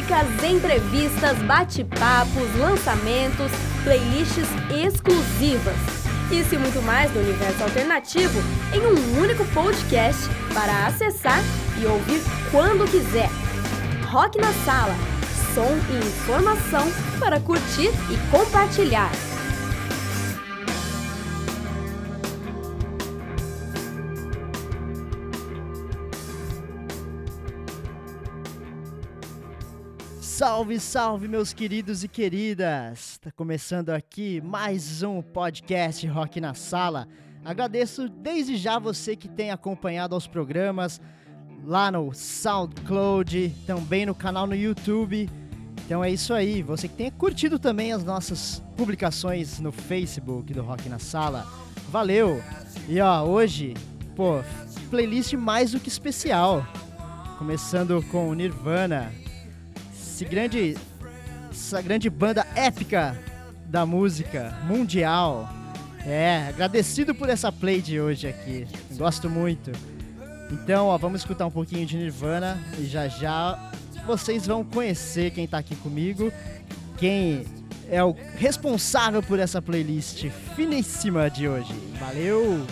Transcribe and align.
Músicas, 0.00 0.42
entrevistas, 0.42 1.38
bate-papos, 1.42 2.56
lançamentos, 2.58 3.52
playlists 3.84 4.48
exclusivas. 4.70 5.76
Isso 6.32 6.54
e 6.54 6.58
muito 6.58 6.80
mais 6.80 7.10
do 7.10 7.18
universo 7.18 7.62
alternativo 7.64 8.40
em 8.72 8.80
um 8.80 9.20
único 9.20 9.44
podcast 9.52 10.22
para 10.54 10.86
acessar 10.86 11.42
e 11.78 11.84
ouvir 11.84 12.22
quando 12.50 12.90
quiser. 12.90 13.28
Rock 14.06 14.38
na 14.38 14.52
Sala. 14.64 14.94
Som 15.54 15.76
e 15.90 16.06
informação 16.06 16.90
para 17.18 17.38
curtir 17.38 17.90
e 18.10 18.30
compartilhar. 18.30 19.10
Salve, 30.40 30.80
salve, 30.80 31.28
meus 31.28 31.52
queridos 31.52 32.02
e 32.02 32.08
queridas! 32.08 33.18
Tá 33.18 33.30
começando 33.30 33.90
aqui 33.90 34.40
mais 34.40 35.02
um 35.02 35.20
podcast 35.20 36.06
Rock 36.06 36.40
na 36.40 36.54
Sala. 36.54 37.06
Agradeço 37.44 38.08
desde 38.08 38.56
já 38.56 38.78
você 38.78 39.14
que 39.14 39.28
tem 39.28 39.50
acompanhado 39.50 40.16
os 40.16 40.26
programas 40.26 40.98
lá 41.62 41.90
no 41.90 42.14
SoundCloud, 42.14 43.54
também 43.66 44.06
no 44.06 44.14
canal 44.14 44.46
no 44.46 44.54
YouTube. 44.54 45.28
Então 45.84 46.02
é 46.02 46.10
isso 46.10 46.32
aí, 46.32 46.62
você 46.62 46.88
que 46.88 46.96
tenha 46.96 47.10
curtido 47.10 47.58
também 47.58 47.92
as 47.92 48.02
nossas 48.02 48.62
publicações 48.78 49.60
no 49.60 49.70
Facebook 49.70 50.54
do 50.54 50.62
Rock 50.62 50.88
na 50.88 50.98
Sala. 50.98 51.46
Valeu! 51.90 52.42
E 52.88 52.98
ó, 52.98 53.24
hoje, 53.24 53.74
pô, 54.16 54.40
playlist 54.88 55.34
mais 55.34 55.72
do 55.72 55.80
que 55.80 55.90
especial. 55.90 56.66
Começando 57.36 58.02
com 58.10 58.32
Nirvana, 58.32 59.12
esse 60.20 60.24
grande, 60.26 60.76
essa 61.50 61.80
grande 61.80 62.10
banda 62.10 62.46
épica 62.54 63.18
da 63.64 63.86
música 63.86 64.54
mundial. 64.66 65.48
É, 66.04 66.46
agradecido 66.48 67.14
por 67.14 67.30
essa 67.30 67.50
play 67.50 67.80
de 67.80 67.98
hoje 67.98 68.28
aqui. 68.28 68.66
Gosto 68.92 69.30
muito. 69.30 69.72
Então, 70.50 70.88
ó, 70.88 70.98
vamos 70.98 71.22
escutar 71.22 71.46
um 71.46 71.50
pouquinho 71.50 71.86
de 71.86 71.96
Nirvana 71.96 72.58
e 72.78 72.84
já 72.84 73.08
já 73.08 73.72
vocês 74.06 74.46
vão 74.46 74.62
conhecer 74.62 75.30
quem 75.30 75.46
tá 75.46 75.56
aqui 75.56 75.74
comigo, 75.76 76.30
quem 76.98 77.46
é 77.88 78.04
o 78.04 78.14
responsável 78.36 79.22
por 79.22 79.38
essa 79.38 79.62
playlist 79.62 80.28
finíssima 80.54 81.30
de 81.30 81.48
hoje. 81.48 81.72
Valeu! 81.98 82.66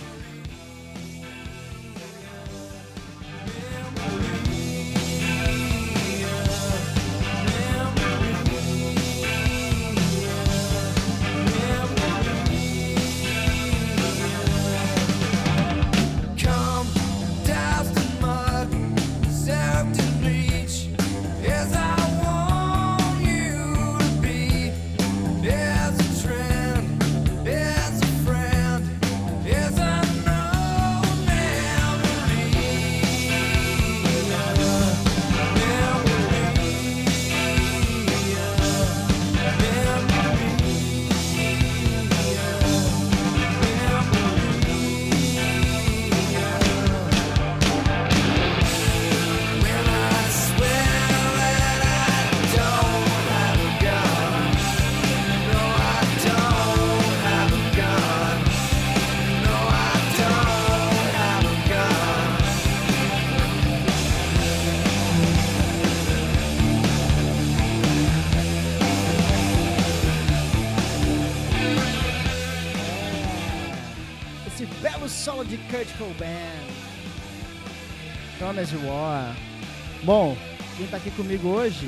Comigo 81.19 81.49
hoje, 81.49 81.87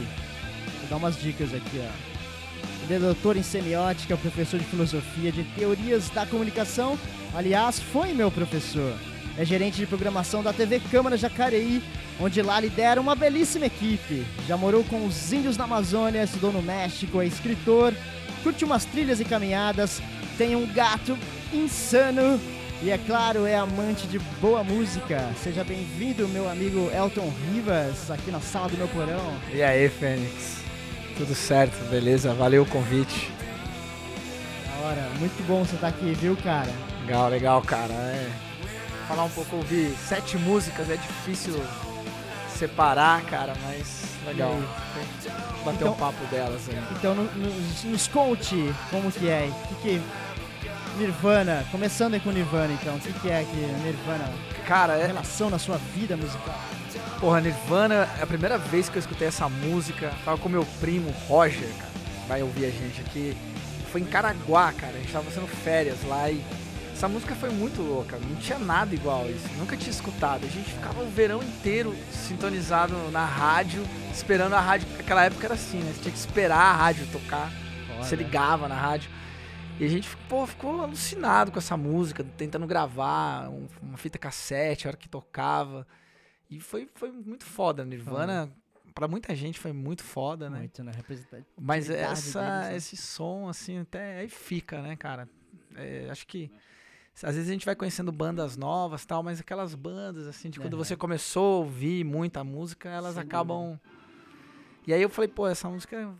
vou 0.81 0.91
dar 0.91 0.97
umas 0.97 1.17
dicas 1.17 1.55
aqui, 1.55 1.79
ó. 1.81 2.85
Ele 2.85 2.95
é 2.95 2.99
doutor 2.99 3.37
em 3.37 3.45
semiótica, 3.45 4.17
professor 4.17 4.59
de 4.59 4.67
filosofia, 4.67 5.31
de 5.31 5.45
teorias 5.45 6.11
da 6.11 6.27
comunicação. 6.27 6.99
Aliás, 7.33 7.79
foi 7.79 8.13
meu 8.13 8.29
professor. 8.29 8.93
É 9.39 9.45
gerente 9.45 9.77
de 9.77 9.87
programação 9.87 10.43
da 10.43 10.53
TV 10.53 10.81
Câmara 10.91 11.17
Jacareí, 11.17 11.81
onde 12.21 12.43
lá 12.43 12.59
lidera 12.59 13.01
uma 13.01 13.15
belíssima 13.15 13.67
equipe. 13.67 14.27
Já 14.49 14.57
morou 14.57 14.83
com 14.83 15.07
os 15.07 15.33
índios 15.33 15.57
na 15.57 15.63
Amazônia, 15.63 16.25
estudou 16.25 16.53
no 16.53 16.61
México, 16.61 17.21
é 17.21 17.27
escritor, 17.27 17.95
curte 18.43 18.65
umas 18.65 18.85
trilhas 18.85 19.21
e 19.21 19.25
caminhadas, 19.25 20.03
tem 20.37 20.57
um 20.57 20.67
gato 20.67 21.17
insano 21.53 22.41
e 22.83 22.91
é 22.91 22.97
claro, 22.97 23.45
é 23.45 23.57
amante 23.57 24.07
de 24.07 24.19
boa 24.41 24.65
música. 24.65 25.31
Seja 25.43 25.63
bem-vindo, 25.63 26.27
meu 26.29 26.49
amigo 26.49 26.91
Elton 26.95 27.31
Rivas, 27.53 28.11
aqui 28.11 28.31
na 28.31 28.41
sala 28.41 28.71
do 28.71 28.79
meu 28.79 28.89
porão. 28.89 29.35
E 29.53 29.63
aí, 29.63 29.89
Fênix? 29.89 30.63
Tudo 31.17 31.35
certo, 31.35 31.77
beleza? 31.91 32.33
Valeu 32.33 32.63
o 32.63 32.67
convite. 32.67 33.31
Da 34.67 34.87
hora, 34.87 35.11
muito 35.19 35.47
bom 35.47 35.63
você 35.63 35.75
estar 35.75 35.93
tá 35.93 35.99
aqui, 35.99 36.15
viu, 36.15 36.35
cara? 36.39 36.73
Legal, 37.03 37.29
legal, 37.29 37.63
cara. 37.63 37.93
É. 37.93 38.31
Falar 39.07 39.25
um 39.25 39.31
pouco, 39.31 39.57
ouvir 39.57 39.95
sete 40.09 40.39
músicas 40.39 40.89
é 40.89 40.97
difícil 40.97 41.61
separar, 42.57 43.23
cara, 43.25 43.53
mas 43.63 44.05
legal. 44.25 44.57
Bater 45.65 45.83
então, 45.83 45.93
um 45.93 45.97
papo 45.97 46.25
delas 46.31 46.63
aí. 46.69 46.83
Então, 46.93 47.15
nos, 47.15 47.85
nos 47.85 48.09
conte 48.09 48.75
como 48.91 49.13
que 49.13 49.29
é, 49.29 49.51
o 49.51 49.69
que, 49.69 49.75
que 49.83 50.03
Nirvana, 50.97 51.65
começando 51.71 52.15
aí 52.15 52.21
com 52.21 52.31
Nirvana 52.31 52.73
então, 52.73 52.97
o 52.97 53.01
que, 53.01 53.13
que 53.13 53.31
é 53.31 53.45
que 53.45 53.57
Nirvana? 53.57 54.31
Cara, 54.67 54.95
é. 54.95 55.07
Relação 55.07 55.49
na 55.51 55.59
sua 55.59 55.79
vida 55.95 56.17
musical? 56.17 56.59
Porra, 57.19 57.41
Nirvana, 57.41 58.09
é 58.19 58.23
a 58.23 58.27
primeira 58.27 58.59
vez 58.59 58.89
que 58.89 58.97
eu 58.97 59.01
escutei 59.01 59.29
essa 59.29 59.49
música, 59.49 60.13
tava 60.25 60.39
com 60.39 60.49
meu 60.49 60.67
primo 60.81 61.11
Roger, 61.29 61.69
cara, 61.79 61.91
vai 62.29 62.43
ouvir 62.43 62.67
a 62.67 62.71
gente 62.71 63.01
aqui. 63.01 63.37
Foi 63.91 64.01
em 64.01 64.05
Caraguá, 64.05 64.73
cara, 64.73 64.95
a 64.95 65.01
gente 65.01 65.13
tava 65.13 65.25
fazendo 65.25 65.49
férias 65.49 65.97
lá 66.07 66.31
e 66.31 66.43
essa 66.93 67.09
música 67.09 67.35
foi 67.35 67.49
muito 67.49 67.81
louca, 67.81 68.19
não 68.19 68.37
tinha 68.37 68.59
nada 68.59 68.95
igual 68.95 69.27
isso, 69.27 69.49
nunca 69.57 69.77
tinha 69.77 69.91
escutado. 69.91 70.45
A 70.45 70.49
gente 70.49 70.71
ficava 70.71 71.03
o 71.03 71.11
verão 71.11 71.43
inteiro 71.43 71.97
sintonizado 72.13 72.95
na 73.11 73.25
rádio, 73.25 73.83
esperando 74.13 74.53
a 74.55 74.61
rádio, 74.61 74.87
naquela 74.97 75.25
época 75.25 75.47
era 75.47 75.55
assim, 75.55 75.79
né? 75.79 75.93
Você 75.95 76.03
tinha 76.03 76.13
que 76.13 76.19
esperar 76.19 76.59
a 76.59 76.73
rádio 76.73 77.07
tocar, 77.11 77.51
Foda. 77.89 78.05
você 78.05 78.17
ligava 78.17 78.69
na 78.69 78.75
rádio. 78.75 79.11
E 79.81 79.85
a 79.87 79.89
gente 79.89 80.15
pô, 80.29 80.47
ficou 80.47 80.83
alucinado 80.83 81.51
com 81.51 81.59
essa 81.59 81.75
música, 81.75 82.23
tentando 82.23 82.67
gravar 82.67 83.49
um, 83.49 83.67
uma 83.81 83.97
fita 83.97 84.19
cassete, 84.19 84.87
a 84.87 84.91
hora 84.91 84.97
que 84.97 85.09
tocava. 85.09 85.87
E 86.51 86.61
foi, 86.61 86.87
foi 86.95 87.11
muito 87.11 87.47
foda. 87.47 87.83
Nirvana, 87.83 88.45
uhum. 88.45 88.93
para 88.93 89.09
muita 89.09 89.35
gente, 89.35 89.59
foi 89.59 89.73
muito 89.73 90.05
foda, 90.05 90.51
né? 90.51 90.59
Muito, 90.59 90.85
né? 90.85 90.93
Mas 91.59 91.89
essa, 91.89 92.41
deles, 92.41 92.69
né? 92.69 92.77
esse 92.77 92.95
som, 92.95 93.49
assim, 93.49 93.79
até 93.79 94.19
aí 94.19 94.29
fica, 94.29 94.83
né, 94.83 94.97
cara? 94.97 95.27
É, 95.75 96.09
acho 96.11 96.27
que 96.27 96.51
às 97.23 97.35
vezes 97.35 97.49
a 97.49 97.53
gente 97.53 97.65
vai 97.65 97.75
conhecendo 97.75 98.13
bandas 98.13 98.59
novas 98.59 99.07
tal, 99.07 99.23
mas 99.23 99.41
aquelas 99.41 99.75
bandas, 99.75 100.27
assim, 100.27 100.51
de 100.51 100.61
quando 100.61 100.77
você 100.77 100.95
começou 100.95 101.55
a 101.55 101.59
ouvir 101.61 102.05
muita 102.05 102.45
música, 102.45 102.91
elas 102.91 103.15
Sim, 103.15 103.21
acabam. 103.21 103.81
E 104.87 104.93
aí 104.93 105.01
eu 105.01 105.09
falei, 105.09 105.29
pô, 105.29 105.49
essa 105.49 105.71
música 105.71 106.15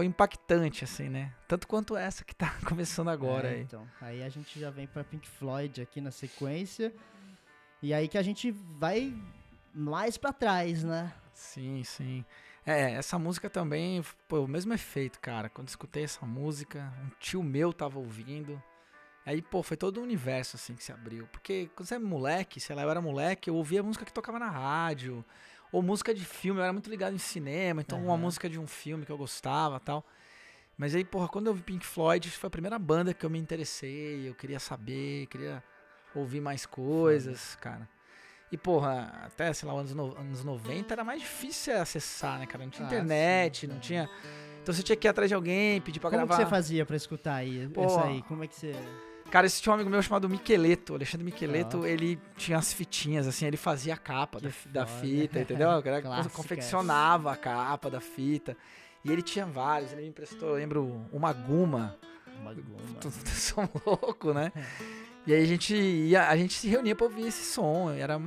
foi 0.00 0.06
impactante, 0.06 0.82
assim, 0.82 1.10
né? 1.10 1.30
Tanto 1.46 1.68
quanto 1.68 1.94
essa 1.94 2.24
que 2.24 2.34
tá 2.34 2.54
começando 2.64 3.10
agora 3.10 3.48
é, 3.48 3.56
aí. 3.56 3.60
Então, 3.60 3.86
aí 4.00 4.22
a 4.22 4.30
gente 4.30 4.58
já 4.58 4.70
vem 4.70 4.86
pra 4.86 5.04
Pink 5.04 5.28
Floyd 5.28 5.82
aqui 5.82 6.00
na 6.00 6.10
sequência. 6.10 6.90
E 7.82 7.92
aí 7.92 8.08
que 8.08 8.16
a 8.16 8.22
gente 8.22 8.50
vai 8.50 9.14
mais 9.74 10.16
para 10.16 10.32
trás, 10.32 10.82
né? 10.82 11.12
Sim, 11.34 11.84
sim. 11.84 12.24
É, 12.64 12.92
essa 12.92 13.18
música 13.18 13.50
também, 13.50 14.02
pô, 14.26 14.40
o 14.40 14.48
mesmo 14.48 14.72
efeito, 14.72 15.20
cara. 15.20 15.50
Quando 15.50 15.68
escutei 15.68 16.04
essa 16.04 16.24
música, 16.24 16.90
um 17.04 17.10
tio 17.18 17.42
meu 17.42 17.70
tava 17.70 17.98
ouvindo. 17.98 18.62
Aí, 19.26 19.42
pô, 19.42 19.62
foi 19.62 19.76
todo 19.76 19.98
o 19.98 20.02
universo, 20.02 20.56
assim, 20.56 20.74
que 20.74 20.82
se 20.82 20.92
abriu. 20.92 21.26
Porque 21.26 21.68
quando 21.76 21.86
você 21.86 21.96
é 21.96 21.98
moleque, 21.98 22.58
sei 22.58 22.74
lá, 22.74 22.84
eu 22.84 22.90
era 22.90 23.02
moleque, 23.02 23.50
eu 23.50 23.54
ouvia 23.54 23.80
a 23.80 23.82
música 23.82 24.06
que 24.06 24.12
tocava 24.14 24.38
na 24.38 24.48
rádio 24.48 25.22
Ou 25.72 25.82
música 25.82 26.12
de 26.14 26.24
filme, 26.24 26.60
eu 26.60 26.64
era 26.64 26.72
muito 26.72 26.90
ligado 26.90 27.14
em 27.14 27.18
cinema, 27.18 27.80
então 27.82 27.98
uma 28.02 28.14
Aham. 28.14 28.22
música 28.22 28.48
de 28.48 28.58
um 28.58 28.66
filme 28.66 29.06
que 29.06 29.12
eu 29.12 29.18
gostava 29.18 29.78
tal. 29.78 30.04
Mas 30.76 30.94
aí, 30.94 31.04
porra, 31.04 31.28
quando 31.28 31.46
eu 31.48 31.54
vi 31.54 31.62
Pink 31.62 31.84
Floyd, 31.86 32.30
foi 32.30 32.48
a 32.48 32.50
primeira 32.50 32.78
banda 32.78 33.12
que 33.12 33.24
eu 33.24 33.30
me 33.30 33.38
interessei, 33.38 34.28
eu 34.28 34.34
queria 34.34 34.58
saber, 34.58 35.26
queria 35.26 35.62
ouvir 36.14 36.40
mais 36.40 36.64
coisas, 36.66 37.54
cara. 37.56 37.88
E, 38.50 38.56
porra, 38.56 39.12
até, 39.26 39.52
sei 39.52 39.68
lá, 39.68 39.74
anos, 39.78 39.94
no- 39.94 40.16
anos 40.18 40.42
90 40.42 40.94
era 40.94 41.04
mais 41.04 41.20
difícil 41.20 41.76
acessar, 41.80 42.38
né, 42.38 42.46
cara? 42.46 42.64
Não 42.64 42.70
tinha 42.70 42.84
Ah, 42.84 42.88
internet, 42.88 43.60
sim, 43.60 43.66
não 43.68 43.76
é. 43.76 43.80
tinha. 43.80 44.10
Então 44.62 44.74
você 44.74 44.82
tinha 44.82 44.96
que 44.96 45.06
ir 45.06 45.10
atrás 45.10 45.28
de 45.30 45.34
alguém, 45.34 45.80
pedir 45.80 46.00
pra 46.00 46.10
Como 46.10 46.22
que 46.22 46.28
gravar. 46.28 46.44
você 46.44 46.50
fazia 46.50 46.84
pra 46.84 46.96
escutar 46.96 47.34
aí, 47.36 47.68
Pô. 47.68 47.84
essa 47.84 48.02
aí? 48.02 48.22
Como 48.22 48.42
é 48.42 48.48
que 48.48 48.56
você... 48.56 48.74
Cara, 49.30 49.46
esse 49.46 49.62
tinha 49.62 49.70
um 49.70 49.74
amigo 49.74 49.88
meu 49.88 50.02
chamado 50.02 50.28
Miqueleto, 50.28 50.94
Alexandre 50.94 51.24
Miqueleto, 51.24 51.86
ele 51.86 52.18
tinha 52.36 52.58
as 52.58 52.72
fitinhas, 52.72 53.26
assim, 53.28 53.46
ele 53.46 53.56
fazia 53.56 53.94
a 53.94 53.96
capa 53.96 54.40
da, 54.40 54.50
da 54.66 54.86
fita, 54.86 55.38
entendeu? 55.40 55.70
O 55.70 55.82
cara 55.82 56.02
Clássica 56.02 56.34
confeccionava 56.36 57.32
a 57.32 57.36
capa 57.36 57.88
da 57.90 58.00
fita. 58.00 58.56
E 59.04 59.10
ele 59.10 59.22
tinha 59.22 59.46
vários, 59.46 59.92
ele 59.92 60.02
me 60.02 60.08
emprestou, 60.08 60.50
eu 60.50 60.54
lembro, 60.56 61.06
uma 61.12 61.32
Guma. 61.32 61.96
Uma 62.40 62.54
tu- 63.00 63.10
Som 63.10 63.68
louco, 63.86 64.32
né? 64.34 64.52
E 65.26 65.32
aí 65.32 65.42
a 65.42 65.46
gente 65.46 65.74
ia, 65.76 66.28
a 66.28 66.36
gente 66.36 66.54
se 66.54 66.66
reunia 66.68 66.94
pra 66.96 67.06
ouvir 67.06 67.26
esse 67.28 67.44
som. 67.44 67.92
e 67.94 68.00
Era, 68.00 68.20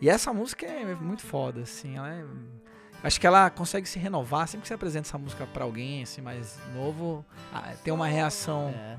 e 0.00 0.08
essa 0.08 0.32
música 0.32 0.66
é 0.66 0.94
muito 0.94 1.22
foda, 1.22 1.62
assim. 1.62 1.96
Ela 1.96 2.10
é, 2.14 2.24
acho 3.02 3.20
que 3.20 3.26
ela 3.26 3.50
consegue 3.50 3.88
se 3.88 3.98
renovar. 3.98 4.46
Sempre 4.48 4.62
que 4.62 4.68
você 4.68 4.74
apresenta 4.74 5.08
essa 5.08 5.18
música 5.18 5.46
pra 5.46 5.64
alguém, 5.64 6.02
assim, 6.02 6.20
mais 6.22 6.58
novo, 6.74 7.24
ah, 7.52 7.72
tem 7.82 7.92
uma 7.92 8.06
reação 8.06 8.68
É, 8.76 8.96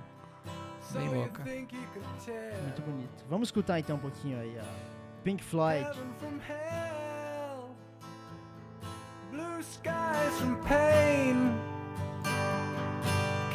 bem 0.92 1.10
louca. 1.10 1.44
muito 1.44 2.82
bonito. 2.86 3.26
Vamos 3.30 3.48
escutar 3.48 3.80
então 3.80 3.96
um 3.96 4.00
pouquinho 4.00 4.40
aí, 4.40 4.58
ó. 4.60 4.64
Pink 5.24 5.44
Floyd. 5.44 5.88
Blue 9.32 9.60
skies 9.62 10.40
from 10.40 10.56
pain. 10.64 11.58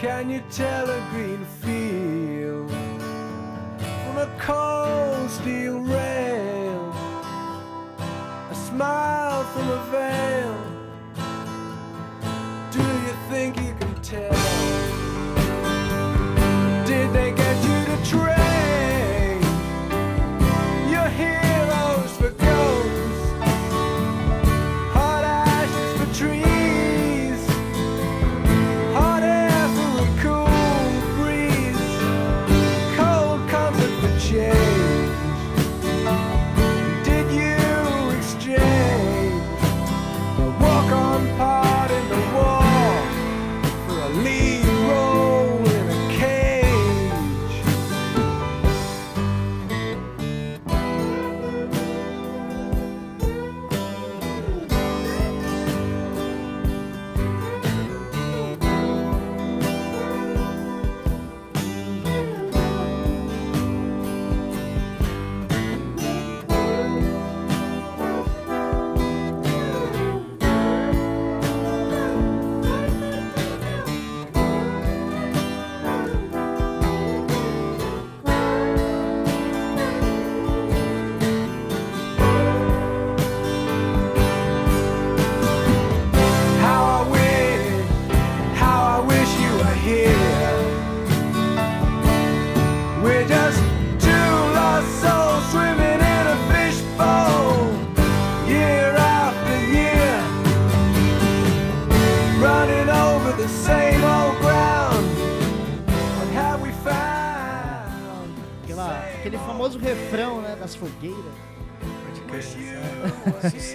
Can 0.01 0.31
you 0.31 0.41
tell 0.51 0.89
a 0.89 1.01
green 1.11 1.45
field 1.61 2.71
from 4.07 4.19
a 4.19 4.27
cold 4.39 5.29
steel 5.29 5.81
rail? 5.81 6.93
A 8.51 8.55
smile 8.55 9.45
from 9.53 9.71
a 9.71 9.85
veil. 9.91 10.55
Do 12.71 12.79
you 12.79 13.15
think 13.29 13.57
you 13.61 13.75
can 13.75 13.95
tell? 14.03 14.38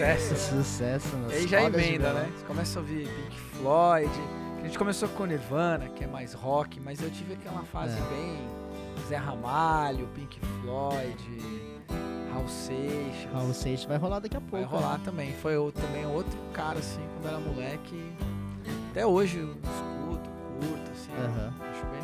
Sucesso. 0.04 0.36
Sucesso 0.64 1.18
nas 1.18 1.32
E 1.32 1.36
aí 1.36 1.48
já 1.48 1.64
emenda, 1.64 2.14
né? 2.14 2.32
Você 2.38 2.46
começa 2.46 2.80
a 2.80 2.82
ouvir 2.82 3.08
Pink 3.08 3.40
Floyd. 3.58 4.12
A 4.60 4.66
gente 4.66 4.78
começou 4.78 5.10
com 5.10 5.26
Nirvana, 5.26 5.90
que 5.90 6.04
é 6.04 6.08
mais 6.08 6.34
rock, 6.34 6.80
mas 6.80 7.02
eu 7.02 7.10
tive 7.10 7.34
aquela 7.34 7.64
fase 7.64 7.98
É. 7.98 8.02
bem 8.16 8.38
Zé 9.08 9.18
Ramalho, 9.18 10.08
Pink 10.16 10.40
Floyd, 10.62 11.18
Raul 12.34 12.48
Seixas. 12.48 13.32
Raul 13.34 13.54
Seixas 13.54 13.86
vai 13.86 13.98
rolar 13.98 14.20
daqui 14.20 14.38
a 14.38 14.42
pouco. 14.42 14.66
Vai 14.66 14.80
rolar 14.80 14.98
né? 14.98 15.02
também. 15.04 15.34
Foi 15.34 15.56
eu, 15.56 15.72
também 15.72 16.06
outro 16.06 16.38
cara, 16.54 16.80
assim, 16.80 17.02
quando 17.14 17.28
era 17.34 17.40
moleque. 17.40 18.14
Até 18.92 19.06
hoje 19.06 19.40
eu 19.40 19.50
escuto, 19.50 20.30
curto, 20.60 20.92
assim. 20.92 21.12
Acho 21.72 21.86
bem. 21.88 22.03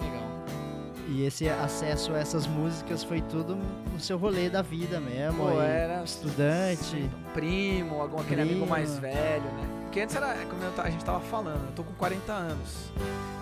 E 1.11 1.25
esse 1.25 1.49
acesso 1.49 2.13
a 2.13 2.19
essas 2.19 2.45
músicas 2.45 3.03
foi 3.03 3.19
tudo 3.21 3.57
no 3.91 3.99
seu 3.99 4.17
rolê 4.17 4.47
da 4.49 4.61
vida 4.61 4.99
mesmo. 4.99 5.43
Pô, 5.49 5.59
era 5.59 6.03
estudante. 6.03 6.95
um 6.97 7.33
primo, 7.33 7.99
algum 7.99 8.19
aquele 8.19 8.41
amigo 8.41 8.59
Primo. 8.59 8.69
mais 8.71 8.97
velho, 8.99 9.43
né? 9.43 9.67
Porque 9.83 10.01
antes 10.01 10.15
era, 10.15 10.35
como 10.45 10.61
eu 10.63 10.71
a 10.83 10.89
gente 10.89 11.03
tava 11.03 11.19
falando, 11.21 11.65
eu 11.65 11.71
tô 11.75 11.83
com 11.83 11.93
40 11.93 12.31
anos. 12.31 12.91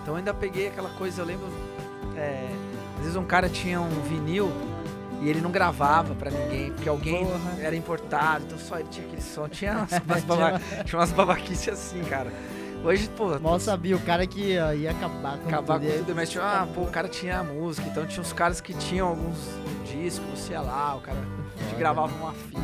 Então 0.01 0.13
eu 0.13 0.15
ainda 0.15 0.33
peguei 0.33 0.69
aquela 0.69 0.89
coisa, 0.91 1.21
eu 1.21 1.25
lembro, 1.25 1.45
é, 2.15 2.47
às 2.95 3.01
vezes 3.01 3.17
um 3.17 3.25
cara 3.25 3.49
tinha 3.49 3.81
um 3.81 3.89
vinil 4.03 4.49
e 5.21 5.27
ele 5.27 5.41
não 5.41 5.51
gravava 5.51 6.15
pra 6.15 6.31
ninguém, 6.31 6.71
porque 6.71 6.87
alguém 6.87 7.25
Porra. 7.25 7.39
era 7.59 7.75
importado, 7.75 8.45
então 8.45 8.57
só 8.57 8.79
ele 8.79 8.87
tinha 8.89 9.05
aquele 9.05 9.21
som. 9.21 9.49
Tinha 9.49 9.73
umas, 9.79 9.91
umas, 10.05 10.23
baba- 10.23 10.61
tinha 10.85 10.99
umas 10.99 11.11
babaquices 11.11 11.67
assim, 11.69 12.01
cara. 12.05 12.31
Hoje, 12.87 13.09
pô, 13.17 13.37
Mal 13.37 13.59
sabia 13.59 13.97
o 13.97 13.99
cara 13.99 14.25
que 14.25 14.53
ia 14.53 14.91
acabar 14.91 15.37
com 15.39 15.49
acabar 15.49 15.77
com 15.77 15.85
tudo. 15.85 15.97
tudo, 15.97 16.15
mas 16.15 16.29
tinha, 16.29 16.41
ah, 16.41 16.65
pô, 16.73 16.83
o 16.83 16.87
cara 16.89 17.09
tinha 17.09 17.39
a 17.39 17.43
música, 17.43 17.85
então 17.85 18.05
tinha 18.05 18.21
os 18.21 18.31
caras 18.31 18.61
que 18.61 18.73
tinham 18.73 19.09
alguns 19.09 19.37
discos, 19.85 20.47
ia 20.49 20.61
lá, 20.61 20.95
o 20.95 21.01
cara 21.01 21.17
te 21.57 21.63
Foda. 21.65 21.75
gravava 21.75 22.15
uma 22.15 22.31
fita. 22.31 22.57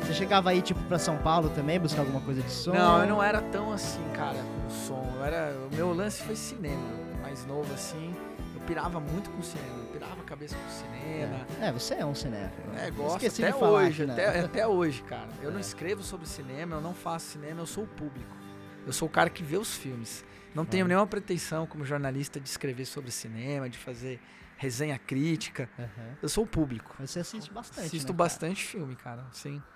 Você 0.00 0.14
chegava 0.14 0.48
aí, 0.48 0.62
tipo, 0.62 0.82
pra 0.84 0.98
São 0.98 1.18
Paulo 1.18 1.50
também, 1.50 1.78
buscar 1.78 2.00
alguma 2.00 2.22
coisa 2.22 2.40
de 2.40 2.50
som? 2.50 2.72
Não, 2.72 3.02
eu 3.02 3.06
não 3.06 3.22
era 3.22 3.42
tão 3.42 3.70
assim, 3.74 4.02
cara, 4.14 4.38
com 4.38 4.66
o 4.68 4.70
som. 4.70 5.06
Eu 5.18 5.24
era, 5.26 5.54
o 5.70 5.76
meu 5.76 5.92
lance 5.92 6.22
foi 6.22 6.34
cinema. 6.34 6.88
Mais 7.20 7.44
novo 7.44 7.70
assim, 7.74 8.14
eu 8.54 8.60
pirava 8.62 8.98
muito 9.00 9.28
com 9.28 9.42
cinema. 9.42 9.80
Eu 9.80 9.92
pirava 9.92 10.18
a 10.18 10.24
cabeça 10.24 10.56
com 10.56 10.70
cinema. 10.70 11.36
É, 11.60 11.70
você 11.70 11.92
é 11.96 12.06
um 12.06 12.14
cinéfilo. 12.14 12.72
né? 12.72 12.86
É, 12.86 12.90
gosto 12.90 13.16
Esqueci 13.16 13.42
até 13.44 13.52
de 13.52 13.58
falar 13.58 13.80
hoje, 13.80 14.02
aqui, 14.04 14.12
né? 14.12 14.28
até, 14.28 14.40
até 14.46 14.66
hoje, 14.66 15.02
cara. 15.02 15.28
Eu 15.42 15.50
não 15.50 15.60
escrevo 15.60 16.02
sobre 16.02 16.26
cinema, 16.26 16.76
eu 16.76 16.80
não 16.80 16.94
faço 16.94 17.26
cinema, 17.32 17.60
eu 17.60 17.66
sou 17.66 17.84
o 17.84 17.88
público. 17.88 18.45
Eu 18.86 18.92
sou 18.92 19.08
o 19.08 19.10
cara 19.10 19.28
que 19.28 19.42
vê 19.42 19.56
os 19.56 19.74
filmes. 19.76 20.24
Não 20.54 20.64
tenho 20.64 20.86
nenhuma 20.86 21.06
pretensão 21.06 21.66
como 21.66 21.84
jornalista 21.84 22.40
de 22.40 22.48
escrever 22.48 22.86
sobre 22.86 23.10
cinema, 23.10 23.68
de 23.68 23.76
fazer 23.76 24.20
resenha 24.56 24.98
crítica. 24.98 25.68
Aham. 25.78 26.16
Eu 26.22 26.28
sou 26.28 26.44
o 26.44 26.46
público. 26.46 26.94
Mas 26.98 27.10
Você 27.10 27.20
assiste 27.20 27.52
bastante, 27.52 27.86
Assisto 27.86 28.12
né, 28.12 28.16
bastante 28.16 28.64
filme, 28.64 28.96
cara. 28.96 29.26
Sim. 29.32 29.58
cara? 29.58 29.72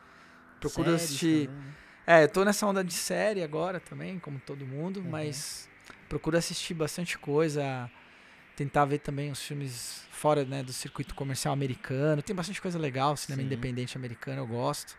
Procuro 0.60 0.86
Séries 0.90 1.04
assistir. 1.04 1.48
também, 1.48 1.60
né? 1.60 1.72
É, 2.06 2.24
eu 2.24 2.28
tô 2.28 2.44
nessa 2.44 2.66
onda 2.66 2.82
de 2.82 2.94
série 2.94 3.42
agora 3.42 3.78
também, 3.78 4.18
como 4.18 4.38
todo 4.38 4.66
mundo, 4.66 5.00
Uhum. 5.00 5.10
mas 5.10 5.68
procuro 6.08 6.36
assistir 6.36 6.74
bastante 6.74 7.18
coisa, 7.18 7.90
tentar 8.56 8.84
ver 8.84 8.98
também 8.98 9.30
os 9.30 9.42
filmes 9.42 10.02
fora 10.10 10.44
né, 10.44 10.62
do 10.62 10.72
circuito 10.72 11.14
comercial 11.14 11.52
americano. 11.52 12.22
Tem 12.22 12.34
bastante 12.34 12.60
coisa 12.60 12.78
legal, 12.78 13.16
cinema 13.16 13.42
Sim. 13.42 13.46
independente 13.46 13.96
americano, 13.96 14.40
eu 14.42 14.46
gosto. 14.46 14.96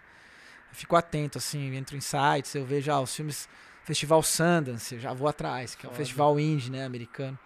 Eu 0.70 0.76
fico 0.76 0.96
atento, 0.96 1.38
assim, 1.38 1.76
entro 1.76 1.98
em 1.98 2.02
sites, 2.02 2.54
eu 2.56 2.66
vejo 2.66 2.92
ah, 2.92 3.02
os 3.02 3.16
filmes. 3.16 3.50
Festival 3.84 4.22
Sundance, 4.24 5.00
já 5.00 5.14
vou 5.14 5.28
atrás, 5.28 5.76
que 5.76 5.86
é 5.86 5.90
um 5.90 5.92
Foda. 5.92 6.04
festival 6.04 6.40
indie, 6.40 6.70
né, 6.72 6.86
americano. 6.86 7.38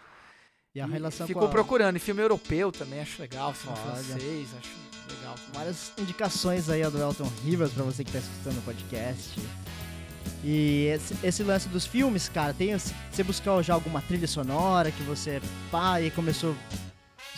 E 0.74 0.82
a 0.82 0.86
relação 0.86 1.26
Fico 1.26 1.40
com 1.40 1.46
a... 1.46 1.50
procurando, 1.50 1.96
e 1.96 2.00
filme 2.00 2.22
europeu 2.22 2.72
também, 2.72 3.00
acho 3.00 3.22
legal, 3.22 3.54
filme 3.54 3.78
Foda. 3.78 3.96
francês, 3.96 4.50
acho 4.60 4.86
Legal. 5.10 5.36
Várias 5.54 5.92
indicações 5.98 6.70
aí 6.70 6.84
ó, 6.84 6.90
do 6.90 7.00
Elton 7.02 7.32
Rivers 7.44 7.72
pra 7.72 7.84
você 7.84 8.04
que 8.04 8.12
tá 8.12 8.20
escutando 8.20 8.58
o 8.58 8.62
podcast. 8.62 9.40
E 10.44 10.86
esse, 10.88 11.16
esse 11.24 11.44
lance 11.44 11.70
dos 11.70 11.86
filmes, 11.86 12.30
cara, 12.30 12.54
tem 12.54 12.76
você 12.78 13.24
buscou 13.24 13.62
já 13.64 13.74
alguma 13.74 14.02
trilha 14.02 14.28
sonora 14.28 14.92
que 14.92 15.04
você 15.04 15.42
pá 15.72 16.02
e 16.02 16.12
começou 16.12 16.56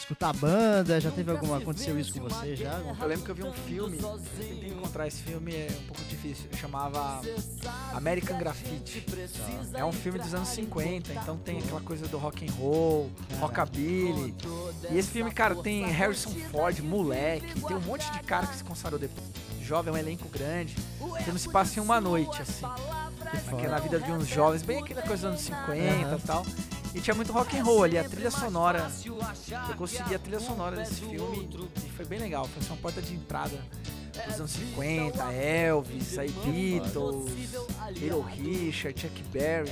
escutar 0.07 0.29
a 0.29 0.33
banda? 0.33 1.01
Já 1.01 1.11
teve 1.11 1.29
alguma 1.29 1.57
aconteceu 1.57 1.99
isso 1.99 2.13
com 2.13 2.21
você 2.29 2.55
já? 2.55 2.79
Eu 2.99 3.07
lembro 3.07 3.25
que 3.25 3.31
eu 3.31 3.35
vi 3.35 3.43
um 3.43 3.51
filme, 3.51 3.99
eu 4.01 4.19
tentei 4.39 4.69
encontrar 4.69 5.05
esse 5.05 5.21
filme, 5.21 5.53
é 5.53 5.67
um 5.69 5.83
pouco 5.83 6.01
difícil, 6.05 6.45
chamava 6.55 7.21
American 7.93 8.37
Graffiti. 8.37 9.05
É 9.73 9.83
um 9.83 9.91
filme 9.91 10.17
dos 10.17 10.33
anos 10.33 10.47
50, 10.47 11.11
então 11.11 11.35
tem 11.37 11.59
aquela 11.59 11.81
coisa 11.81 12.07
do 12.07 12.17
rock 12.17 12.47
and 12.47 12.53
roll, 12.53 13.11
rockabilly. 13.39 14.33
E 14.89 14.97
esse 14.97 15.09
filme, 15.09 15.29
cara, 15.29 15.55
tem 15.55 15.85
Harrison 15.87 16.31
Ford, 16.51 16.79
moleque, 16.79 17.59
tem 17.61 17.75
um 17.75 17.81
monte 17.81 18.09
de 18.09 18.19
cara 18.21 18.47
que 18.47 18.55
se 18.55 18.63
consagrou 18.63 18.99
depois. 18.99 19.27
Jovem, 19.61 19.93
um 19.93 19.97
elenco 19.97 20.29
grande. 20.29 20.73
O 21.01 21.15
filme 21.17 21.37
se 21.37 21.49
passa 21.49 21.77
em 21.77 21.83
uma 21.83 21.99
noite, 21.99 22.41
assim. 22.41 22.65
Aqui 23.51 23.67
na 23.67 23.77
vida 23.79 23.99
de 23.99 24.09
uns 24.13 24.25
jovens, 24.25 24.61
bem 24.63 24.79
aquela 24.81 25.01
coisa 25.01 25.29
dos 25.29 25.41
anos 25.41 25.41
50 25.41 25.75
e 25.75 26.03
Aham. 26.05 26.19
tal. 26.25 26.45
E 26.93 27.01
tinha 27.01 27.13
muito 27.15 27.31
rock 27.31 27.57
and 27.57 27.63
roll 27.63 27.83
ali, 27.83 27.97
a 27.97 28.03
trilha 28.03 28.31
sonora. 28.31 28.89
Eu 29.69 29.75
consegui 29.75 30.15
a 30.15 30.19
trilha 30.19 30.39
sonora 30.39 30.75
desse 30.75 30.95
filme 31.01 31.47
e 31.85 31.89
foi 31.91 32.05
bem 32.05 32.19
legal. 32.19 32.47
Foi 32.47 32.63
uma 32.67 32.77
porta 32.77 33.01
de 33.01 33.13
entrada 33.13 33.57
dos 34.27 34.39
anos 34.39 34.51
50, 34.51 35.31
Elvis, 35.33 36.17
aí 36.17 36.31
Beatles, 36.31 37.31
Little 37.91 38.21
Richard, 38.23 38.99
Chuck 38.99 39.23
Berry. 39.31 39.69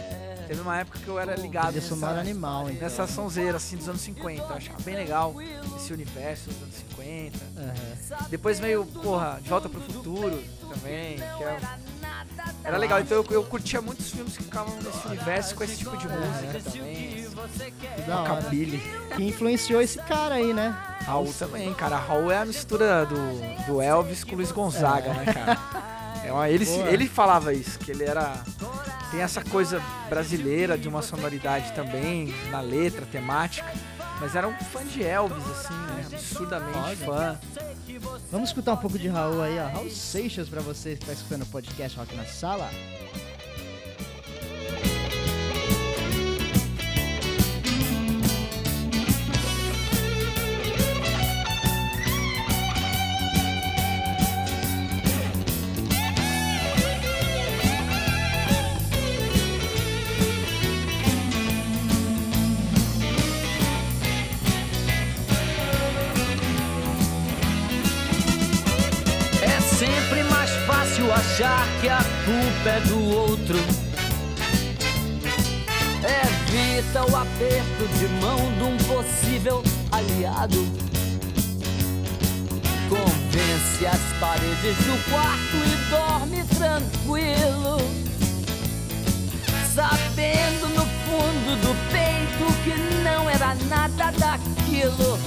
Teve 0.48 0.62
uma 0.62 0.78
época 0.78 1.00
que 1.00 1.08
eu 1.08 1.18
era 1.18 1.36
ligado 1.36 1.72
Trilha 1.72 1.82
sonora 1.82 2.14
nessa, 2.18 2.30
animal, 2.30 2.70
então. 2.70 2.82
nessa 2.84 3.08
sonzeira 3.08 3.58
assim 3.58 3.76
dos 3.78 3.90
anos 3.90 4.02
50. 4.02 4.44
Eu 4.44 4.56
achava 4.56 4.80
bem 4.84 4.96
legal 4.96 5.34
esse 5.76 5.92
universo 5.92 6.50
dos 6.52 6.62
anos 6.62 6.76
50. 6.76 7.40
Aham. 7.58 8.28
Depois 8.30 8.60
veio, 8.60 8.86
porra, 8.86 9.40
De 9.42 9.50
Volta 9.50 9.68
pro 9.68 9.82
Futuro 9.82 10.44
também, 10.70 11.16
que 11.18 11.44
é- 11.44 11.60
era 12.64 12.78
legal. 12.78 13.00
Então 13.00 13.18
eu, 13.18 13.26
eu 13.32 13.44
curtia 13.44 13.82
muitos 13.82 14.12
filmes 14.12 14.36
que 14.38 14.44
ficavam 14.44 14.74
nesse 14.82 15.08
universo 15.08 15.56
com 15.56 15.64
esse 15.64 15.78
tipo 15.78 15.96
de 15.98 16.08
música 16.08 16.60
também. 16.72 17.26
Da 18.08 18.22
hora. 18.22 18.30
Rockabilly. 18.34 18.82
Que 19.16 19.24
influenciou 19.24 19.82
esse 19.82 19.98
cara 20.00 20.36
aí, 20.36 20.54
né? 20.54 20.76
Raul 21.06 21.32
também, 21.34 21.74
cara. 21.74 21.98
Raul 21.98 22.32
é 22.32 22.38
a 22.38 22.46
mistura 22.46 23.06
do, 23.06 23.66
do 23.68 23.82
Elvis 23.82 24.24
com 24.24 24.34
o 24.34 24.36
Luiz 24.36 24.52
Gonzaga, 24.52 25.14
né, 25.14 25.26
cara? 25.34 25.58
É 26.24 26.32
uma- 26.32 26.50
ele, 26.50 26.66
Boa. 26.66 26.88
ele 26.90 27.08
falava 27.08 27.54
isso, 27.54 27.78
que 27.78 27.92
ele 27.92 28.04
era. 28.04 28.34
Tem 29.12 29.22
essa 29.22 29.44
coisa 29.44 29.80
brasileira 30.10 30.76
de 30.78 30.88
uma 30.90 31.02
sonoridade 31.04 31.72
também, 31.74 32.34
na 32.50 32.60
letra, 32.62 33.06
temática. 33.06 33.72
Mas 34.20 34.36
era 34.36 34.48
um 34.48 34.54
fã 34.58 34.84
de 34.86 35.04
Elvis, 35.04 35.44
assim, 35.52 35.74
né? 35.74 36.06
Absurdamente 36.06 36.96
Foda. 36.98 37.40
fã. 37.40 37.40
Vamos 38.32 38.50
escutar 38.50 38.74
um 38.74 38.78
pouco 38.78 38.98
de 38.98 39.08
Raul 39.08 39.42
aí, 39.42 39.60
ó. 39.60 39.68
Raul 39.68 39.90
Seixas 39.90 40.48
pra 40.50 40.62
você 40.62 40.96
que 40.96 41.06
tá 41.06 41.14
escutando 41.14 41.44
o 41.44 41.48
podcast 41.48 41.98
Rock 41.98 42.16
na 42.16 42.26
Sala. 42.26 42.70
Paredes 84.20 84.78
do 84.78 85.10
quarto 85.10 85.58
e 85.66 85.90
dorme 85.90 86.44
tranquilo. 86.56 87.78
Sabendo 89.74 90.70
no 90.70 90.86
fundo 90.86 91.62
do 91.62 91.76
peito 91.92 92.46
que 92.64 93.04
não 93.04 93.30
era 93.30 93.56
nada 93.70 94.12
daquilo. 94.18 95.20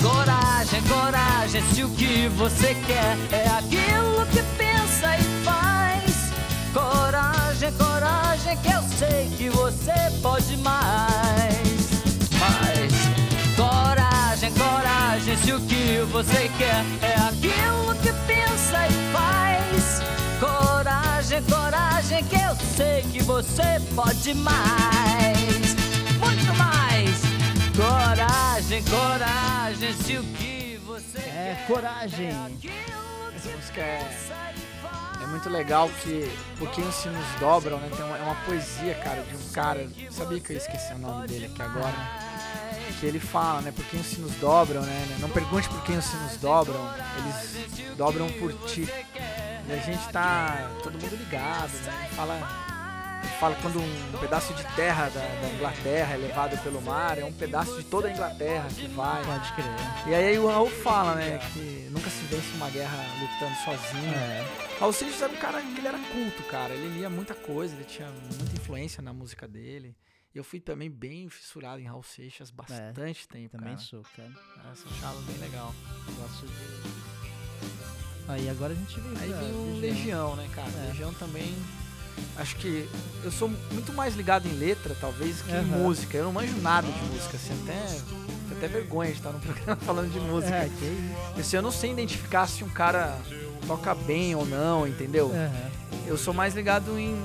Coragem, 0.00 0.82
coragem, 0.82 1.62
se 1.74 1.84
o 1.84 1.90
que 1.90 2.28
você 2.28 2.74
quer 2.86 3.16
é 3.32 3.48
aquilo 3.48 4.26
que 4.26 4.42
pensa 4.56 5.16
e 5.16 5.44
faz. 5.44 6.32
Coragem, 6.72 7.72
coragem, 7.72 8.56
que 8.58 8.72
eu 8.72 8.82
sei 8.96 9.30
que 9.36 9.50
você 9.50 9.92
pode 10.22 10.56
mais. 10.58 11.29
Se 15.42 15.52
o 15.52 15.60
que 15.60 16.00
você 16.12 16.50
quer 16.58 16.84
é 17.02 17.14
aquilo 17.28 17.94
que 17.96 18.12
pensa 18.26 18.86
e 18.86 19.12
faz. 19.12 20.00
Coragem, 20.38 21.42
coragem, 21.44 22.24
que 22.24 22.36
eu 22.36 22.56
sei 22.76 23.02
que 23.02 23.22
você 23.22 23.80
pode 23.94 24.34
mais. 24.34 25.74
Muito 26.18 26.54
mais. 26.56 27.20
Coragem, 27.76 28.82
coragem, 28.84 29.92
se 29.94 30.16
o 30.18 30.22
que 30.24 30.80
você 30.86 31.18
É, 31.18 31.56
quer 31.56 31.66
coragem. 31.66 32.28
Essa 33.34 33.50
música 33.56 33.80
é, 33.80 34.06
é 35.22 35.26
muito 35.26 35.48
legal 35.48 35.88
que 36.02 36.30
porque 36.58 36.80
os 36.80 36.94
sinos 36.94 37.24
dobram, 37.38 37.78
né? 37.78 37.88
Tem 37.94 38.04
uma, 38.04 38.18
é 38.18 38.22
uma 38.22 38.34
poesia, 38.46 38.94
cara, 38.96 39.22
de 39.22 39.34
um 39.36 39.52
cara. 39.52 39.88
Sabia 40.10 40.40
que 40.40 40.52
eu 40.52 40.56
esqueci 40.58 40.92
o 40.94 40.98
nome 40.98 41.26
dele 41.28 41.46
aqui 41.46 41.62
agora? 41.62 42.29
Que 43.00 43.06
ele 43.06 43.18
fala, 43.18 43.62
né? 43.62 43.72
Por 43.72 43.84
quem 43.86 43.98
os 43.98 44.06
sinos 44.06 44.32
dobram, 44.34 44.82
né? 44.82 45.16
Não 45.20 45.30
pergunte 45.30 45.66
por 45.70 45.82
quem 45.84 45.96
os 45.96 46.04
sinos 46.04 46.36
dobram, 46.36 46.78
eles 47.18 47.96
dobram 47.96 48.30
por 48.32 48.52
ti. 48.66 48.86
E 49.66 49.72
a 49.72 49.76
gente 49.78 50.06
tá 50.12 50.70
todo 50.82 51.00
mundo 51.00 51.16
ligado, 51.16 51.72
né? 51.84 52.04
Ele 52.04 52.14
fala, 52.14 52.34
ele 53.22 53.32
fala 53.40 53.56
quando 53.62 53.80
um 53.80 54.18
pedaço 54.20 54.52
de 54.52 54.62
terra 54.76 55.08
da, 55.08 55.20
da 55.20 55.48
Inglaterra 55.48 56.12
é 56.12 56.16
levado 56.18 56.62
pelo 56.62 56.82
mar, 56.82 57.18
é 57.18 57.24
um 57.24 57.32
pedaço 57.32 57.74
de 57.78 57.84
toda 57.84 58.08
a 58.08 58.10
Inglaterra 58.10 58.68
que 58.68 58.86
vai. 58.88 59.24
Pode 59.24 59.52
crer. 59.54 59.66
E 60.06 60.14
aí 60.14 60.38
o 60.38 60.46
Raul 60.46 60.70
fala, 60.70 61.14
né, 61.14 61.38
que 61.54 61.88
nunca 61.90 62.10
se 62.10 62.22
vence 62.24 62.54
uma 62.54 62.68
guerra 62.68 62.98
lutando 63.18 63.56
sozinho. 63.64 64.14
É. 64.14 64.92
Seixas 64.92 65.22
era 65.22 65.32
um 65.32 65.36
cara 65.36 65.62
que 65.62 65.78
ele 65.78 65.88
era 65.88 65.98
culto, 65.98 66.42
cara. 66.50 66.74
Ele 66.74 66.98
lia 66.98 67.08
muita 67.08 67.34
coisa, 67.34 67.74
ele 67.74 67.84
tinha 67.84 68.08
muita 68.08 68.56
influência 68.56 69.02
na 69.02 69.12
música 69.12 69.48
dele. 69.48 69.96
Eu 70.34 70.44
fui 70.44 70.60
também 70.60 70.88
bem 70.88 71.28
fissurado 71.28 71.80
em 71.80 71.84
Raul 71.86 72.02
Seixas 72.04 72.50
bastante 72.50 73.26
tempo, 73.26 73.56
É, 73.56 73.58
Também 73.58 73.74
cara. 73.74 73.86
sou, 73.86 74.02
cara. 74.16 74.30
Essa 74.72 74.88
achava 74.88 75.20
bem 75.22 75.36
legal. 75.38 75.74
Gosto 76.20 76.46
de. 76.46 76.52
Aí 78.28 78.48
agora 78.48 78.72
a 78.72 78.76
gente 78.76 79.00
vem 79.00 79.12
Aí 79.18 79.28
pra 79.28 79.38
vem 79.40 79.52
o 79.52 79.80
Legião, 79.80 80.36
né, 80.36 80.48
cara? 80.54 80.70
É. 80.84 80.86
Legião 80.88 81.12
também. 81.14 81.52
Acho 82.36 82.54
que 82.56 82.88
eu 83.24 83.30
sou 83.32 83.48
muito 83.48 83.92
mais 83.92 84.14
ligado 84.14 84.46
em 84.46 84.52
letra, 84.52 84.94
talvez, 85.00 85.42
que 85.42 85.50
em 85.50 85.54
Aham. 85.56 85.64
música. 85.78 86.16
Eu 86.16 86.24
não 86.24 86.32
manjo 86.32 86.56
nada 86.60 86.86
de 86.90 87.02
música, 87.12 87.36
assim, 87.36 87.52
até. 87.64 88.54
Até 88.56 88.68
vergonha 88.68 89.10
de 89.10 89.16
estar 89.18 89.32
no 89.32 89.40
programa 89.40 89.76
falando 89.80 90.12
de 90.12 90.20
música. 90.20 90.54
É, 90.54 90.68
que. 90.68 91.40
Assim, 91.40 91.56
eu 91.56 91.62
não 91.62 91.72
sei 91.72 91.90
identificar 91.90 92.46
se 92.46 92.62
um 92.62 92.68
cara 92.68 93.18
toca 93.66 93.94
bem 93.96 94.34
ou 94.36 94.46
não, 94.46 94.86
entendeu? 94.86 95.32
Aham. 95.32 95.70
Eu 96.06 96.16
sou 96.16 96.32
mais 96.32 96.54
ligado 96.54 96.96
em. 96.98 97.16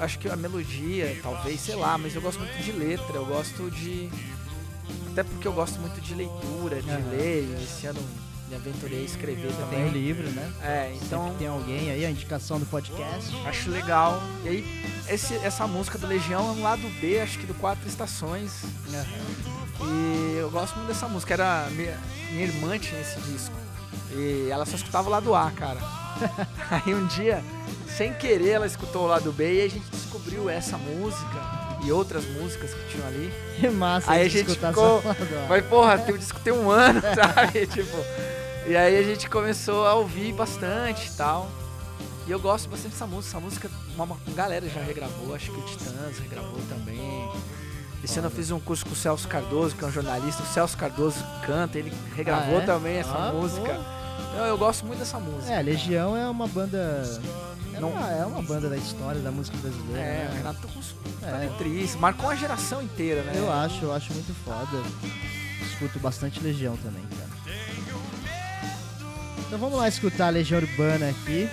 Acho 0.00 0.18
que 0.18 0.28
a 0.28 0.36
melodia, 0.36 1.18
talvez, 1.22 1.60
sei 1.60 1.74
lá, 1.74 1.98
mas 1.98 2.14
eu 2.14 2.20
gosto 2.22 2.38
muito 2.38 2.62
de 2.62 2.72
letra, 2.72 3.16
eu 3.16 3.26
gosto 3.26 3.70
de. 3.70 4.08
Até 5.12 5.22
porque 5.24 5.48
eu 5.48 5.52
gosto 5.52 5.78
muito 5.80 6.00
de 6.00 6.14
leitura, 6.14 6.80
de 6.80 6.90
Aham. 6.90 7.10
ler, 7.10 7.58
esse 7.62 7.86
ano 7.86 8.00
me 8.48 8.54
aventurei 8.54 9.00
a 9.00 9.04
escrever 9.04 9.48
Tem 9.48 9.50
o 9.50 9.66
também. 9.66 9.88
livro, 9.90 10.28
né? 10.30 10.50
É, 10.62 10.92
Então 11.02 11.26
então 11.26 11.34
tem 11.38 11.48
alguém 11.48 11.90
aí, 11.90 12.04
a 12.06 12.10
indicação 12.10 12.58
do 12.58 12.64
podcast. 12.66 13.30
acho 13.44 13.70
legal. 13.70 14.22
E 14.44 14.48
aí, 14.48 14.84
esse- 15.08 15.34
essa 15.36 15.66
música 15.66 15.98
do 15.98 16.06
Legião 16.06 16.48
é 16.48 16.52
um 16.52 16.62
lado 16.62 16.82
B, 17.00 17.20
acho 17.20 17.38
que 17.38 17.46
do 17.46 17.54
Quatro 17.54 17.86
Estações. 17.88 18.52
E 19.80 20.36
eu 20.38 20.50
gosto 20.50 20.76
muito 20.76 20.88
dessa 20.88 21.08
música. 21.08 21.34
Era 21.34 21.68
minha, 21.72 21.98
minha 22.32 22.44
irmã 22.44 22.78
tinha 22.78 23.00
esse 23.00 23.20
disco. 23.20 23.54
E 24.12 24.48
ela 24.50 24.64
só 24.64 24.76
escutava 24.76 25.08
o 25.08 25.10
lado 25.10 25.34
A, 25.34 25.50
cara. 25.50 25.80
Aí 26.70 26.94
um 26.94 27.06
dia, 27.06 27.42
sem 27.96 28.12
querer, 28.12 28.50
ela 28.50 28.66
escutou 28.66 29.04
o 29.04 29.06
lado 29.06 29.32
B 29.32 29.60
e 29.62 29.64
a 29.66 29.68
gente 29.68 29.86
descobriu 29.90 30.48
essa 30.48 30.76
música 30.78 31.58
e 31.84 31.92
outras 31.92 32.24
músicas 32.24 32.72
que 32.74 32.90
tinham 32.90 33.06
ali. 33.06 33.32
Que 33.58 33.68
massa 33.68 34.10
Aí 34.10 34.22
a 34.26 34.28
gente 34.28 34.50
ficou. 34.54 35.02
Mas, 35.48 35.64
porra, 35.66 35.96
disco 35.98 36.40
tem 36.40 36.52
um 36.52 36.70
ano, 36.70 37.00
sabe? 37.14 37.66
tipo. 37.66 37.96
E 38.66 38.76
aí 38.76 38.98
a 38.98 39.02
gente 39.02 39.28
começou 39.30 39.86
a 39.86 39.94
ouvir 39.94 40.32
bastante 40.32 41.08
e 41.08 41.12
tal. 41.12 41.48
E 42.26 42.30
eu 42.30 42.38
gosto 42.38 42.68
bastante 42.68 42.92
dessa 42.92 43.06
música. 43.06 43.30
Essa 43.36 43.40
música, 43.44 43.70
uma, 43.94 44.04
uma 44.04 44.16
galera 44.34 44.68
já 44.68 44.80
regravou, 44.82 45.34
acho 45.34 45.50
que 45.50 45.58
o 45.58 45.62
Titãs 45.62 46.18
regravou 46.18 46.60
também. 46.68 47.30
Esse 48.04 48.18
ano 48.18 48.28
eu 48.28 48.30
fiz 48.30 48.50
um 48.50 48.60
curso 48.60 48.84
com 48.84 48.92
o 48.92 48.96
Celso 48.96 49.26
Cardoso, 49.26 49.74
que 49.74 49.82
é 49.82 49.86
um 49.86 49.90
jornalista. 49.90 50.42
O 50.42 50.46
Celso 50.46 50.76
Cardoso 50.76 51.24
canta, 51.46 51.78
ele 51.78 51.92
regravou 52.14 52.58
Ah, 52.58 52.62
é? 52.62 52.66
também 52.66 52.96
essa 52.98 53.10
Ah, 53.14 53.32
música. 53.32 53.80
Eu 54.36 54.58
gosto 54.58 54.84
muito 54.86 54.98
dessa 54.98 55.18
música. 55.18 55.52
É, 55.52 55.62
Legião 55.62 56.16
é 56.16 56.28
uma 56.28 56.46
banda. 56.46 57.02
É, 57.74 57.80
Não- 57.80 57.90
uma, 57.90 58.10
é 58.10 58.24
uma 58.26 58.42
banda 58.42 58.68
da 58.68 58.76
história 58.76 59.20
da 59.20 59.30
música 59.30 59.56
brasileira. 59.58 60.00
É, 60.00 60.24
né? 60.28 60.34
Renato 60.38 60.66
Russo 60.68 60.96
É. 61.22 61.30
tá 61.30 61.36
letrista, 61.38 61.98
marcou 61.98 62.26
uma 62.26 62.36
geração 62.36 62.82
inteira, 62.82 63.22
né? 63.22 63.32
Eu 63.36 63.52
acho, 63.52 63.84
eu 63.84 63.92
acho 63.92 64.12
muito 64.12 64.34
foda. 64.44 64.82
Escuto 65.70 65.98
bastante 66.00 66.40
Legião 66.40 66.76
também, 66.78 67.04
cara. 67.06 67.28
Então 69.46 69.58
vamos 69.58 69.78
lá 69.78 69.88
escutar 69.88 70.26
a 70.26 70.30
Legião 70.30 70.60
Urbana 70.60 71.08
aqui. 71.10 71.48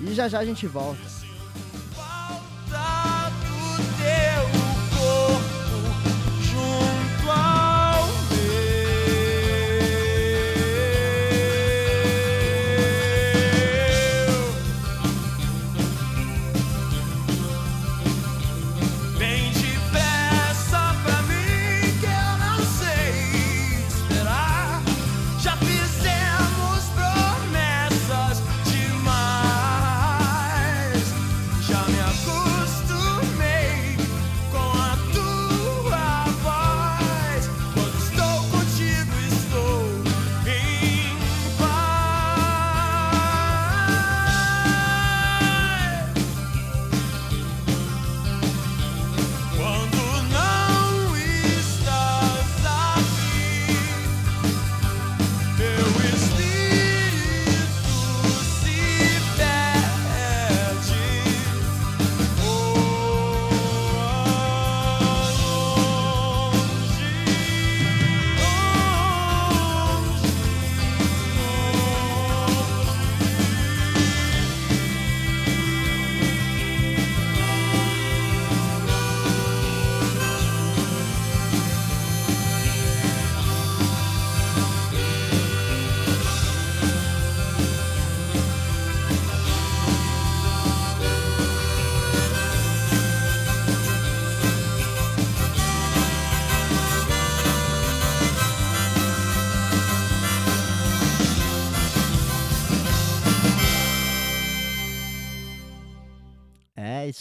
E 0.00 0.12
já 0.14 0.28
já 0.28 0.40
a 0.40 0.44
gente 0.44 0.66
volta. 0.66 1.00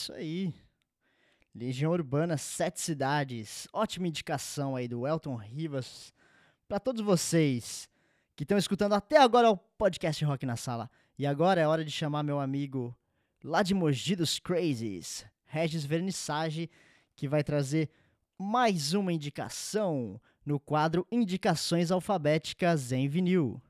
Isso 0.04 0.14
aí. 0.14 0.54
Legião 1.56 1.92
Urbana, 1.92 2.38
sete 2.38 2.82
cidades. 2.82 3.68
Ótima 3.72 4.08
indicação 4.08 4.76
aí 4.76 4.88
do 4.88 5.08
Elton 5.08 5.36
Rivas 5.36 6.14
para 6.68 6.80
todos 6.80 7.02
vocês 7.02 7.88
que 8.36 8.44
estão 8.44 8.58
escutando 8.58 8.94
até 8.94 9.18
agora 9.18 9.50
o 9.50 9.56
podcast 9.56 10.26
Rock 10.26 10.46
na 10.46 10.58
Sala. 10.58 10.90
E 11.18 11.26
agora 11.26 11.62
é 11.62 11.68
hora 11.68 11.86
de 11.86 11.92
chamar 11.92 12.24
meu 12.24 12.40
amigo 12.40 12.94
lá 13.42 13.64
de 13.64 13.74
Mogi 13.74 14.16
dos 14.16 14.40
Crazies, 14.40 15.26
Regis 15.46 15.86
Vernissage, 15.86 16.70
que 17.16 17.28
vai 17.28 17.44
trazer 17.44 17.90
mais 18.38 18.94
uma 18.94 19.14
indicação 19.14 20.20
no 20.46 20.60
quadro 20.60 21.08
Indicações 21.12 21.92
Alfabéticas 21.92 22.92
em 22.92 23.08
Vinil. 23.08 23.62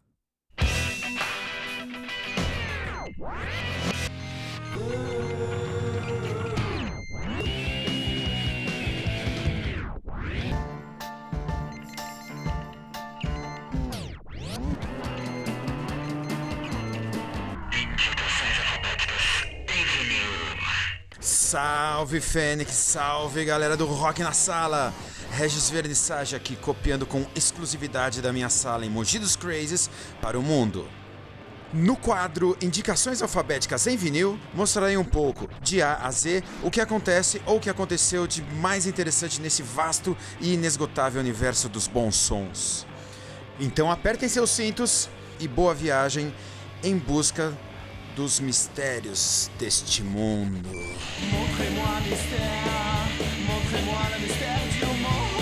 Salve 21.54 22.20
Fênix, 22.20 22.72
salve 22.74 23.46
galera 23.46 23.78
do 23.78 23.86
Rock 23.86 24.24
na 24.24 24.32
Sala! 24.32 24.92
Regis 25.34 25.70
Vernissage 25.70 26.36
aqui 26.36 26.56
copiando 26.56 27.06
com 27.06 27.28
exclusividade 27.36 28.24
da 28.24 28.34
minha 28.34 28.50
sala 28.50 28.84
em 28.84 28.90
Mogi 28.90 29.20
dos 29.20 29.36
Crazes 29.36 29.88
para 30.20 30.40
o 30.40 30.42
mundo. 30.42 30.90
No 31.72 31.96
quadro 31.96 32.58
Indicações 32.60 33.22
Alfabéticas 33.22 33.86
em 33.86 33.96
Vinil, 33.96 34.40
mostrarei 34.56 34.98
um 34.98 35.04
pouco, 35.06 35.48
de 35.62 35.80
A 35.80 35.94
a 35.98 36.10
Z, 36.10 36.44
o 36.64 36.72
que 36.72 36.82
acontece 36.82 37.40
ou 37.46 37.58
o 37.58 37.60
que 37.60 37.70
aconteceu 37.70 38.26
de 38.26 38.42
mais 38.56 38.88
interessante 38.88 39.40
nesse 39.40 39.62
vasto 39.62 40.18
e 40.42 40.56
inesgotável 40.56 41.22
universo 41.22 41.70
dos 41.70 41.86
bons 41.86 42.16
sons. 42.16 42.88
Então 43.60 43.92
apertem 43.92 44.28
seus 44.28 44.50
cintos 44.50 45.08
e 45.40 45.48
boa 45.48 45.76
viagem 45.76 46.34
em 46.84 46.98
busca 46.98 47.56
dos 48.16 48.40
mistérios 48.40 49.50
deste 49.58 50.04
mundo. 50.04 50.70
Le 50.70 50.90
mystère 54.22 54.62
du 54.80 54.86
monde. 55.02 55.34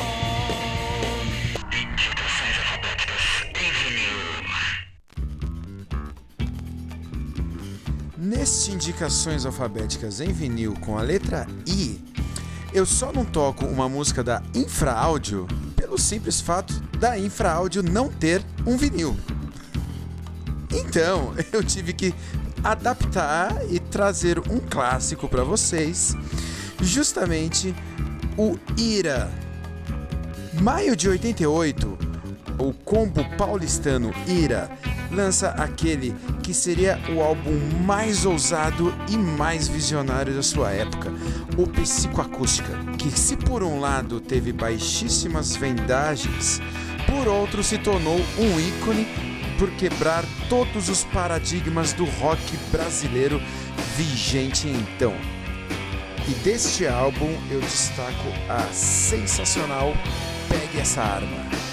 Neste 8.17 8.71
Indicações 8.71 9.45
Alfabéticas 9.45 10.21
em 10.21 10.31
Vinil 10.31 10.73
com 10.79 10.97
a 10.97 11.01
letra 11.01 11.47
I, 11.67 11.99
eu 12.73 12.85
só 12.85 13.11
não 13.11 13.25
toco 13.25 13.65
uma 13.65 13.89
música 13.89 14.23
da 14.23 14.41
Infraáudio 14.53 15.47
pelo 15.75 15.97
simples 15.97 16.39
fato 16.39 16.73
da 16.97 17.17
Infraáudio 17.17 17.83
não 17.83 18.09
ter 18.09 18.41
um 18.65 18.77
vinil. 18.77 19.17
Então, 20.71 21.33
eu 21.51 21.63
tive 21.63 21.91
que 21.93 22.13
adaptar 22.63 23.55
e 23.69 23.79
trazer 23.79 24.39
um 24.39 24.59
clássico 24.59 25.27
para 25.27 25.43
vocês, 25.43 26.15
justamente 26.81 27.73
o 28.37 28.57
Ira. 28.77 29.29
Maio 30.61 30.95
de 30.95 31.09
88, 31.09 31.97
o 32.59 32.73
combo 32.73 33.25
paulistano 33.37 34.11
Ira 34.27 34.69
lança 35.11 35.49
aquele 35.49 36.15
que 36.41 36.53
seria 36.53 36.99
o 37.13 37.21
álbum 37.21 37.59
mais 37.83 38.25
ousado 38.25 38.93
e 39.09 39.17
mais 39.17 39.67
visionário 39.67 40.33
da 40.33 40.43
sua 40.43 40.71
época, 40.71 41.11
o 41.57 41.67
Psicoacústica, 41.67 42.71
que 42.97 43.11
se 43.11 43.35
por 43.35 43.63
um 43.63 43.79
lado 43.79 44.21
teve 44.21 44.53
baixíssimas 44.53 45.55
vendagens, 45.55 46.61
por 47.09 47.27
outro 47.27 47.63
se 47.63 47.77
tornou 47.77 48.19
um 48.37 48.59
ícone 48.59 49.30
por 49.61 49.69
quebrar 49.73 50.25
todos 50.49 50.89
os 50.89 51.03
paradigmas 51.03 51.93
do 51.93 52.03
rock 52.03 52.57
brasileiro 52.71 53.39
vigente 53.95 54.67
então. 54.67 55.13
E 56.27 56.33
deste 56.43 56.87
álbum 56.87 57.31
eu 57.51 57.59
destaco 57.61 58.27
a 58.49 58.61
sensacional 58.73 59.93
Pegue 60.49 60.79
essa 60.79 61.03
arma. 61.03 61.70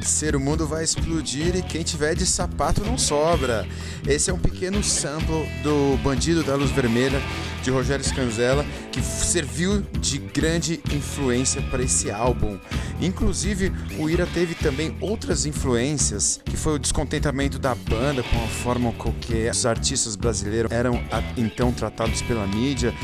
Terceiro 0.00 0.40
mundo 0.40 0.66
vai 0.66 0.82
explodir 0.82 1.54
e 1.54 1.62
quem 1.62 1.82
tiver 1.82 2.14
de 2.14 2.24
sapato 2.24 2.82
não 2.82 2.96
sobra. 2.96 3.66
Esse 4.08 4.30
é 4.30 4.32
um 4.32 4.38
pequeno 4.38 4.82
sample 4.82 5.46
do 5.62 5.98
Bandido 6.02 6.42
da 6.42 6.56
Luz 6.56 6.70
Vermelha 6.70 7.20
de 7.62 7.70
Rogério 7.70 8.02
Scanzella 8.02 8.64
que 8.90 9.02
serviu 9.02 9.82
de 10.00 10.18
grande 10.18 10.80
influência 10.90 11.60
para 11.70 11.82
esse 11.82 12.10
álbum. 12.10 12.58
Inclusive, 13.00 13.72
o 13.98 14.08
Ira 14.08 14.26
teve 14.26 14.54
também 14.54 14.96
outras 15.00 15.44
influências, 15.44 16.40
que 16.44 16.56
foi 16.56 16.74
o 16.74 16.78
descontentamento 16.78 17.58
da 17.58 17.74
banda 17.74 18.22
com 18.22 18.42
a 18.42 18.48
forma 18.48 18.92
com 18.94 19.12
que 19.12 19.48
os 19.50 19.66
artistas 19.66 20.16
brasileiros 20.16 20.72
eram 20.72 21.02
então 21.36 21.72
tratados 21.72 22.22
pela 22.22 22.46
mídia. 22.46 22.94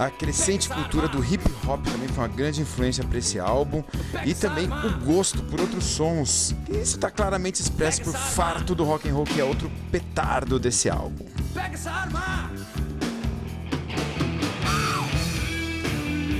A 0.00 0.08
crescente 0.08 0.66
cultura 0.66 1.06
do 1.08 1.22
hip 1.22 1.44
hop 1.68 1.84
também 1.84 2.08
foi 2.08 2.24
uma 2.24 2.28
grande 2.28 2.62
influência 2.62 3.04
para 3.04 3.18
esse 3.18 3.38
álbum 3.38 3.84
e 4.24 4.32
também 4.34 4.66
o 4.66 5.04
gosto 5.04 5.42
por 5.42 5.60
outros 5.60 5.84
sons. 5.84 6.54
Isso 6.70 6.96
está 6.96 7.10
claramente 7.10 7.60
expresso 7.60 8.00
por 8.00 8.14
Farto 8.14 8.74
do 8.74 8.82
Rock 8.82 9.10
and 9.10 9.12
Roll, 9.12 9.26
que 9.26 9.38
é 9.38 9.44
outro 9.44 9.70
petardo 9.92 10.58
desse 10.58 10.88
álbum. 10.88 11.26
Pega 11.52 11.74
essa 11.74 11.90
arma! 11.90 12.50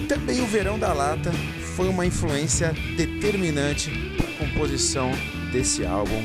Também 0.09 0.41
o 0.41 0.47
Verão 0.47 0.79
da 0.79 0.95
Lata 0.95 1.31
foi 1.77 1.91
uma 1.91 2.07
influência 2.07 2.73
determinante 2.97 3.91
para 4.17 4.27
a 4.27 4.39
composição 4.39 5.11
desse 5.53 5.85
álbum, 5.85 6.25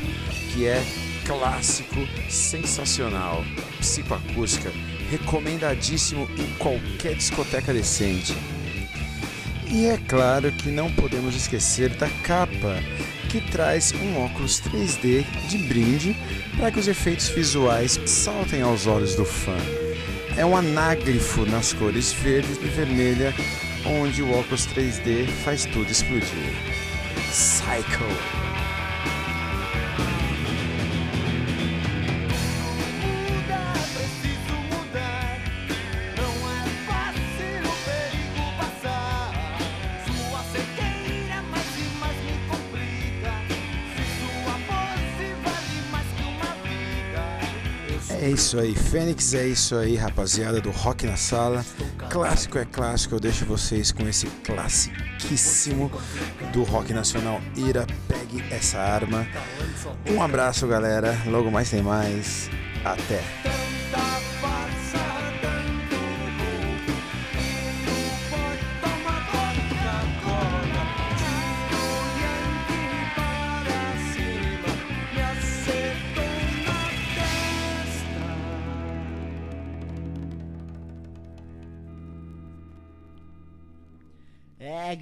que 0.54 0.66
é 0.66 0.82
clássico, 1.26 2.00
sensacional, 2.30 3.44
psicoacústica, 3.82 4.72
recomendadíssimo 5.10 6.30
em 6.38 6.48
qualquer 6.58 7.16
discoteca 7.16 7.74
decente. 7.74 8.36
E 9.68 9.88
é 9.88 9.98
claro 10.08 10.52
que 10.52 10.70
não 10.70 10.92
podemos 10.92 11.36
esquecer 11.36 11.90
da 11.90 12.10
capa, 12.24 12.78
que 13.30 13.42
traz 13.52 13.94
um 13.94 14.24
óculos 14.24 14.62
3D 14.62 15.26
de 15.50 15.58
brinde 15.58 16.16
para 16.58 16.72
que 16.72 16.80
os 16.80 16.88
efeitos 16.88 17.28
visuais 17.30 18.00
saltem 18.06 18.62
aos 18.62 18.88
olhos 18.88 19.16
do 19.16 19.26
fã. 19.26 19.58
É 20.38 20.46
um 20.46 20.56
anágrifo 20.56 21.46
nas 21.46 21.74
cores 21.74 22.14
verde 22.14 22.60
e 22.62 22.68
vermelha, 22.68 23.34
onde 23.86 24.22
o 24.22 24.32
óculos 24.32 24.68
3D 24.68 25.28
faz 25.44 25.66
tudo 25.66 25.90
explodir. 25.92 26.54
Psycho! 27.30 28.45
Isso 48.36 48.60
aí, 48.60 48.76
Fênix, 48.76 49.34
é 49.34 49.48
isso 49.48 49.78
aí, 49.78 49.96
rapaziada 49.96 50.60
do 50.60 50.70
Rock 50.70 51.06
na 51.06 51.16
Sala. 51.16 51.66
Clássico 52.10 52.58
é 52.58 52.66
clássico, 52.66 53.16
eu 53.16 53.20
deixo 53.20 53.46
vocês 53.46 53.94
com 53.94 54.06
esse 54.10 54.28
classiquíssimo 54.44 55.90
do 56.52 56.64
rock 56.64 56.94
nacional. 56.94 57.40
Ira, 57.56 57.88
pegue 58.10 58.44
essa 58.52 58.78
arma. 58.78 59.26
Um 60.06 60.22
abraço, 60.22 60.68
galera. 60.68 61.18
Logo 61.28 61.50
mais 61.50 61.70
tem 61.70 61.82
mais. 61.82 62.50
Até. 62.84 63.55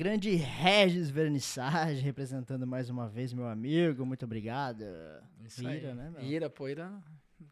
Grande 0.03 0.35
Regis 0.35 1.09
Vernissage, 1.09 2.01
representando 2.01 2.67
mais 2.67 2.89
uma 2.89 3.07
vez 3.07 3.31
meu 3.31 3.47
amigo, 3.47 4.05
muito 4.05 4.25
obrigado. 4.25 4.83
Isso 5.45 5.65
aí. 5.65 5.77
Ira, 5.77 5.95
né, 5.95 6.09
meu? 6.09 6.21
Ira, 6.21 6.49
pô, 6.49 6.67
Ira, 6.67 6.91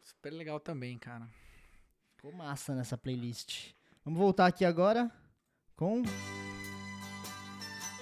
super 0.01 0.33
legal 0.33 0.59
também, 0.59 0.97
cara. 0.97 1.29
Ficou 2.17 2.33
massa 2.33 2.75
nessa 2.75 2.97
playlist. 2.97 3.69
Vamos 4.03 4.19
voltar 4.19 4.47
aqui 4.47 4.65
agora 4.65 5.09
com... 5.77 6.03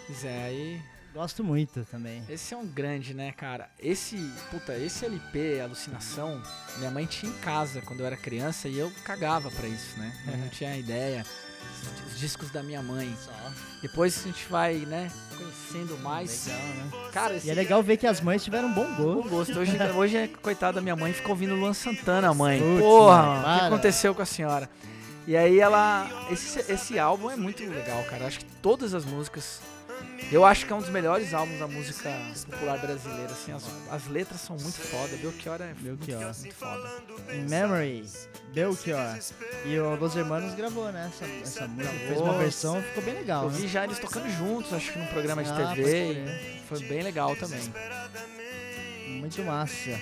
Pois 0.07 0.25
é, 0.25 0.45
aí. 0.45 0.81
Gosto 1.13 1.43
muito 1.43 1.85
também. 1.85 2.23
Esse 2.27 2.55
é 2.55 2.57
um 2.57 2.65
grande, 2.65 3.13
né, 3.13 3.31
cara? 3.31 3.69
Esse, 3.77 4.17
puta, 4.49 4.75
esse 4.79 5.05
LP, 5.05 5.61
Alucinação, 5.61 6.41
minha 6.79 6.89
mãe 6.89 7.05
tinha 7.05 7.31
em 7.31 7.37
casa 7.37 7.83
quando 7.83 7.99
eu 7.99 8.07
era 8.07 8.17
criança 8.17 8.67
e 8.67 8.79
eu 8.79 8.91
cagava 9.05 9.51
pra 9.51 9.67
isso, 9.67 9.99
né? 9.99 10.11
Eu 10.27 10.37
não 10.39 10.49
tinha 10.49 10.75
ideia. 10.75 11.23
Os 12.07 12.19
discos 12.19 12.49
da 12.51 12.61
minha 12.63 12.81
mãe. 12.81 13.15
Só. 13.23 13.31
Depois 13.81 14.19
a 14.19 14.27
gente 14.27 14.45
vai, 14.49 14.75
né, 14.79 15.09
conhecendo 15.37 15.97
mais. 15.99 16.47
Legal, 16.47 16.61
né? 16.61 16.91
Cara, 17.11 17.35
esse 17.35 17.47
E 17.47 17.51
é 17.51 17.53
legal 17.53 17.81
ver 17.81 17.97
que 17.97 18.05
as 18.05 18.19
mães 18.19 18.43
tiveram 18.43 18.67
um 18.67 18.73
bom 18.73 18.85
bom 18.95 19.15
gosto. 19.15 19.29
gosto. 19.29 19.59
Hoje, 19.59 19.77
hoje 19.95 20.17
é, 20.17 20.27
coitada 20.27 20.73
da 20.73 20.81
minha 20.81 20.95
mãe, 20.95 21.13
ficou 21.13 21.31
ouvindo 21.31 21.55
Luan 21.55 21.73
Santana, 21.73 22.33
mãe. 22.33 22.59
Putz, 22.59 22.81
Porra, 22.81 23.23
mano, 23.23 23.39
o 23.55 23.59
que 23.59 23.65
aconteceu 23.65 24.13
com 24.15 24.21
a 24.21 24.25
senhora? 24.25 24.69
E 25.27 25.37
aí 25.37 25.59
ela. 25.59 26.09
Esse, 26.31 26.71
esse 26.71 26.97
álbum 26.99 27.29
é 27.29 27.35
muito 27.35 27.63
legal, 27.63 28.03
cara. 28.05 28.25
Acho 28.27 28.39
que 28.39 28.45
todas 28.61 28.93
as 28.93 29.05
músicas. 29.05 29.61
Eu 30.31 30.45
acho 30.45 30.65
que 30.65 30.71
é 30.71 30.75
um 30.75 30.79
dos 30.79 30.89
melhores 30.89 31.33
álbuns 31.33 31.57
da 31.59 31.67
música 31.67 32.09
popular 32.45 32.77
brasileira, 32.77 33.31
assim. 33.31 33.51
As, 33.51 33.63
as 33.89 34.07
letras 34.07 34.41
são 34.41 34.55
muito 34.57 34.79
foda. 34.79 35.17
Belchior 35.17 35.59
é 35.61 35.73
Belchior. 35.73 36.21
Muito, 36.23 36.39
muito 36.39 36.55
foda. 36.55 36.89
In 37.33 37.49
Memory, 37.49 38.05
Belchior. 38.53 39.17
E 39.65 39.79
o 39.79 39.95
Los 39.95 40.15
Hermanos 40.15 40.53
gravou, 40.53 40.91
né? 40.91 41.09
Essa, 41.13 41.25
essa 41.41 41.67
música. 41.67 41.89
Fez 41.95 42.09
uma 42.17 42.23
Gravou. 42.25 42.39
versão, 42.39 42.81
ficou 42.81 43.03
bem 43.03 43.13
legal, 43.15 43.45
Eu 43.45 43.51
né? 43.51 43.57
vi 43.59 43.67
já 43.67 43.83
eles 43.85 43.97
tocando 43.97 44.29
juntos, 44.29 44.71
acho 44.73 44.93
que 44.93 44.99
num 44.99 45.07
programa 45.07 45.43
de 45.43 45.49
Ah, 45.49 45.73
TV. 45.73 46.13
e 46.13 46.61
foi 46.67 46.79
bem 46.83 47.01
legal 47.01 47.35
também. 47.35 47.61
Muito 49.07 49.41
massa. 49.43 49.99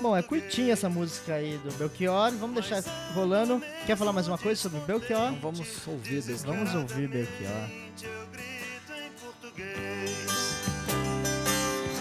Bom, 0.00 0.16
é 0.16 0.22
curtinha 0.22 0.72
essa 0.72 0.88
música 0.88 1.34
aí 1.34 1.58
do 1.58 1.70
Belchior. 1.72 2.30
Vamos 2.32 2.54
deixar 2.66 2.82
rolando. 3.14 3.62
Quer 3.86 3.96
falar 3.96 4.12
mais 4.12 4.26
uma 4.26 4.38
coisa 4.38 4.60
sobre 4.60 4.80
Belchior? 4.80 5.32
Então 5.32 5.52
vamos 5.52 5.86
ouvir 5.86 6.22
Belchior. 6.22 6.38
Vamos 6.54 6.74
ouvir 6.74 7.08
Belchior. 7.08 7.70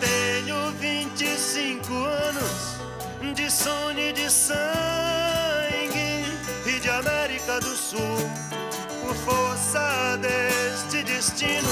Tenho 0.01 0.71
25 0.71 1.93
anos 1.93 2.81
de 3.33 3.49
sonho 3.49 3.97
e 3.97 4.11
de 4.11 4.29
sangue 4.29 6.25
e 6.65 6.79
de 6.81 6.89
América 6.89 7.61
do 7.61 7.73
Sul. 7.77 8.29
Por 9.01 9.15
força 9.15 10.17
deste 10.17 11.03
destino, 11.03 11.69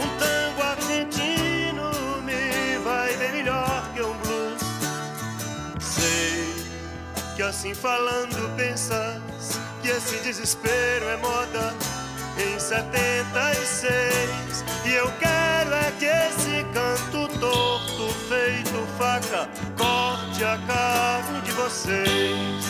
um 0.00 0.08
tango 0.18 0.62
argentino 0.62 1.90
me 2.22 2.78
vai 2.82 3.14
bem 3.18 3.32
melhor 3.32 3.92
que 3.92 4.00
um 4.00 4.16
blues. 4.18 4.62
Sei 5.78 6.54
que 7.36 7.42
assim 7.42 7.74
falando 7.74 8.56
pensas 8.56 9.60
que 9.82 9.88
esse 9.88 10.16
desespero 10.20 11.06
é 11.06 11.16
moda 11.18 11.95
em 12.38 12.58
76 12.58 14.64
e 14.84 14.92
eu 14.92 15.10
quero 15.18 15.72
é 15.74 15.90
que 15.98 16.04
esse 16.04 16.62
canto 16.72 17.28
torto 17.38 18.08
feito 18.28 18.86
faca 18.98 19.48
corte 19.76 20.44
a 20.44 20.58
carne 20.66 21.40
de 21.42 21.52
vocês. 21.52 22.66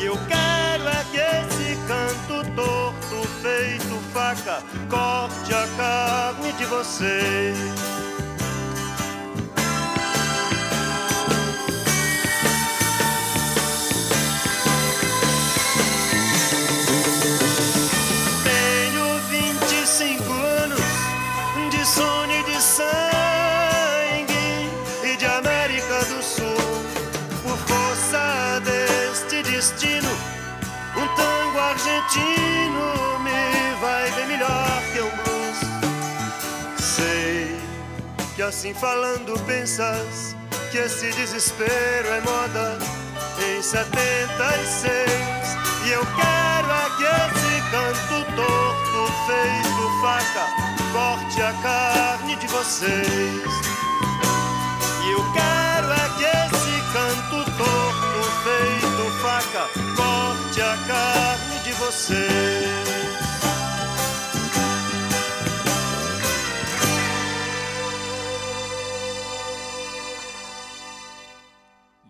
E 0.00 0.06
eu 0.06 0.16
quero 0.28 0.88
é 0.88 1.04
que 1.10 1.18
esse 1.18 1.76
canto 1.86 2.44
torto 2.54 3.28
feito 3.42 4.00
faca 4.12 4.62
corte 4.88 5.54
a 5.54 5.66
carne 5.76 6.52
de 6.52 6.64
vocês 6.64 8.09
argentino 32.10 33.18
me 33.20 33.74
vai 33.80 34.10
bem 34.12 34.26
melhor 34.26 34.82
que 34.92 35.00
um 35.00 35.10
blues. 35.10 35.58
Sei 36.78 37.56
que 38.34 38.42
assim 38.42 38.74
falando 38.74 39.38
pensas 39.46 40.36
que 40.70 40.78
esse 40.78 41.12
desespero 41.12 42.08
é 42.08 42.20
moda 42.20 42.78
em 43.38 43.62
76. 43.62 45.10
E 45.86 45.90
eu 45.90 46.00
quero 46.00 46.70
é 46.72 46.90
que 46.96 47.04
esse 47.04 47.60
canto 47.70 48.24
torto 48.34 49.12
feito 49.26 49.82
faca 50.02 50.46
corte 50.92 51.42
a 51.42 51.52
carne 51.62 52.36
de 52.36 52.46
vocês. 52.48 53.50
E 55.04 55.10
eu 55.12 55.24
quero 55.32 55.92
é 55.92 56.08
que 56.18 56.24
esse 56.24 56.74
canto 56.92 57.50
torto 57.56 58.20
feito 58.42 59.10
faca 59.22 59.68
corte 59.96 60.09
a 60.70 60.76
carne 60.86 61.58
de 61.64 61.72
vocês. 61.72 62.20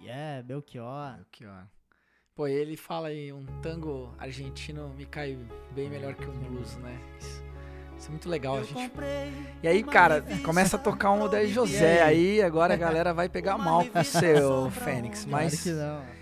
Yeah, 0.02 0.42
Belchior. 0.42 1.16
Ó. 1.44 1.62
Pô, 2.34 2.46
ele 2.46 2.76
fala 2.76 3.08
aí, 3.08 3.32
um 3.32 3.46
tango 3.62 4.14
argentino 4.18 4.90
me 4.90 5.06
cai 5.06 5.38
bem 5.72 5.88
melhor 5.88 6.14
que 6.14 6.26
um 6.26 6.38
blues, 6.38 6.76
né? 6.76 6.98
Isso, 7.18 7.42
isso 7.98 8.08
é 8.08 8.10
muito 8.10 8.28
legal. 8.28 8.58
A 8.58 8.62
gente... 8.62 8.92
E 9.62 9.68
aí, 9.68 9.82
cara, 9.82 10.22
começa 10.44 10.76
a 10.76 10.78
tocar 10.78 11.12
um 11.12 11.22
Odair 11.22 11.48
José. 11.48 12.02
Aí 12.02 12.42
agora 12.42 12.74
a 12.74 12.76
galera 12.76 13.14
vai 13.14 13.30
pegar 13.30 13.56
mal 13.56 13.86
com 13.86 13.98
o 13.98 14.04
seu 14.04 14.70
Fênix. 14.70 15.24
Claro 15.24 15.44
Mas, 15.44 15.62
que 15.62 15.70
não. 15.70 16.20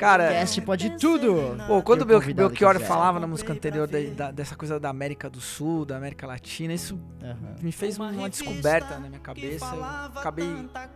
Cara, 0.00 0.28
Cast 0.30 0.60
pode 0.62 0.90
tudo. 0.98 1.56
Pô, 1.66 1.82
quando 1.82 2.02
o 2.02 2.06
convidado 2.06 2.48
Belchior 2.48 2.74
quiser. 2.74 2.86
falava 2.88 3.20
na 3.20 3.26
música 3.26 3.52
anterior 3.52 3.86
da- 3.86 3.98
da- 4.26 4.30
dessa 4.30 4.56
coisa 4.56 4.80
da 4.80 4.88
América 4.88 5.28
do 5.30 5.40
Sul, 5.40 5.84
da 5.84 5.96
América 5.96 6.26
Latina, 6.26 6.72
isso 6.72 6.98
Aham. 7.22 7.56
me 7.62 7.70
fez 7.70 7.98
uma 7.98 8.28
descoberta 8.28 8.98
na 8.98 9.08
minha 9.08 9.20
cabeça. 9.20 9.66
Eu 9.74 9.84
acabei 9.84 10.48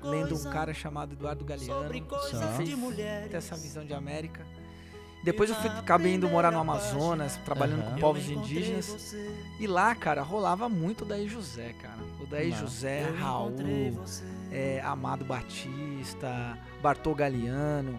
lendo 0.03 0.35
um 0.37 0.45
cara 0.51 0.73
chamado 0.75 1.13
Eduardo 1.13 1.45
Galeano, 1.45 1.91
que 1.91 2.03
fez 2.57 2.77
ter 3.31 3.37
essa 3.37 3.55
visão 3.57 3.85
de 3.85 3.95
América. 3.95 4.41
Depois 5.23 5.49
eu 5.49 5.57
fui, 5.57 5.71
acabei 5.71 6.15
indo 6.17 6.29
morar 6.29 6.51
no 6.51 6.59
Amazonas, 6.59 7.39
trabalhando 7.47 7.81
Aham. 7.81 7.93
com 7.95 7.99
povos 8.01 8.29
indígenas. 8.29 9.17
E 9.59 9.67
lá, 9.67 9.95
cara, 9.95 10.21
rolava 10.21 10.69
muito 10.69 11.03
o 11.03 11.05
Daí 11.07 11.27
José, 11.27 11.75
cara. 11.81 11.97
O 12.21 12.27
Daí 12.27 12.51
Massa. 12.51 12.63
José, 12.63 13.11
Raul, 13.19 13.55
é, 14.53 14.83
Amado 14.85 15.25
Batista, 15.25 16.59
Bartol 16.83 17.15
Galeano. 17.15 17.99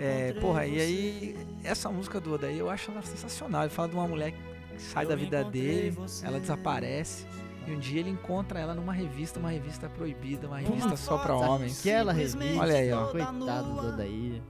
É, 0.00 0.32
porra, 0.40 0.66
e 0.66 0.80
aí, 0.80 1.36
essa 1.64 1.88
música 1.90 2.20
do 2.20 2.34
Odaí 2.34 2.58
eu 2.58 2.68
acho 2.70 2.90
ela 2.90 3.02
sensacional. 3.02 3.62
Ele 3.62 3.70
fala 3.70 3.88
de 3.88 3.94
uma 3.94 4.06
mulher 4.08 4.32
que 4.32 4.38
sai 4.80 5.06
da 5.06 5.14
vida 5.16 5.44
dele, 5.44 5.96
ela 6.22 6.38
desaparece. 6.40 7.26
E 7.66 7.70
um 7.70 7.78
dia 7.78 8.00
ele 8.00 8.10
encontra 8.10 8.58
ela 8.58 8.74
numa 8.74 8.92
revista, 8.92 9.38
uma 9.38 9.50
revista 9.50 9.88
proibida, 9.88 10.48
uma 10.48 10.58
revista 10.58 10.96
só 10.96 11.18
pra 11.18 11.36
homens. 11.36 11.78
Aquela 11.80 12.12
revista. 12.12 12.38
Olha 12.58 12.74
aí, 12.74 12.92
ó. 12.92 13.06
Coitado 13.06 13.38
do 13.38 13.88
Odair. 13.88 14.42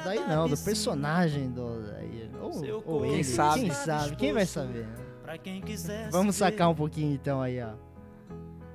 Odair 0.00 0.28
não, 0.28 0.48
do 0.48 0.56
personagem 0.58 1.50
do 1.50 1.64
Odair. 1.64 2.30
Ou, 2.40 2.82
ou 2.84 3.00
Quem 3.02 3.14
ele. 3.14 3.24
sabe? 3.24 3.60
Quem 3.60 3.70
sabe? 3.70 4.16
Quem 4.16 4.32
vai 4.32 4.46
saber? 4.46 4.84
né? 4.86 4.94
Pra 5.22 5.38
quem 5.38 5.60
quiser 5.62 6.10
Vamos 6.10 6.36
sacar 6.36 6.68
um 6.68 6.74
pouquinho 6.74 7.14
então 7.14 7.40
aí, 7.40 7.62
ó. 7.62 7.70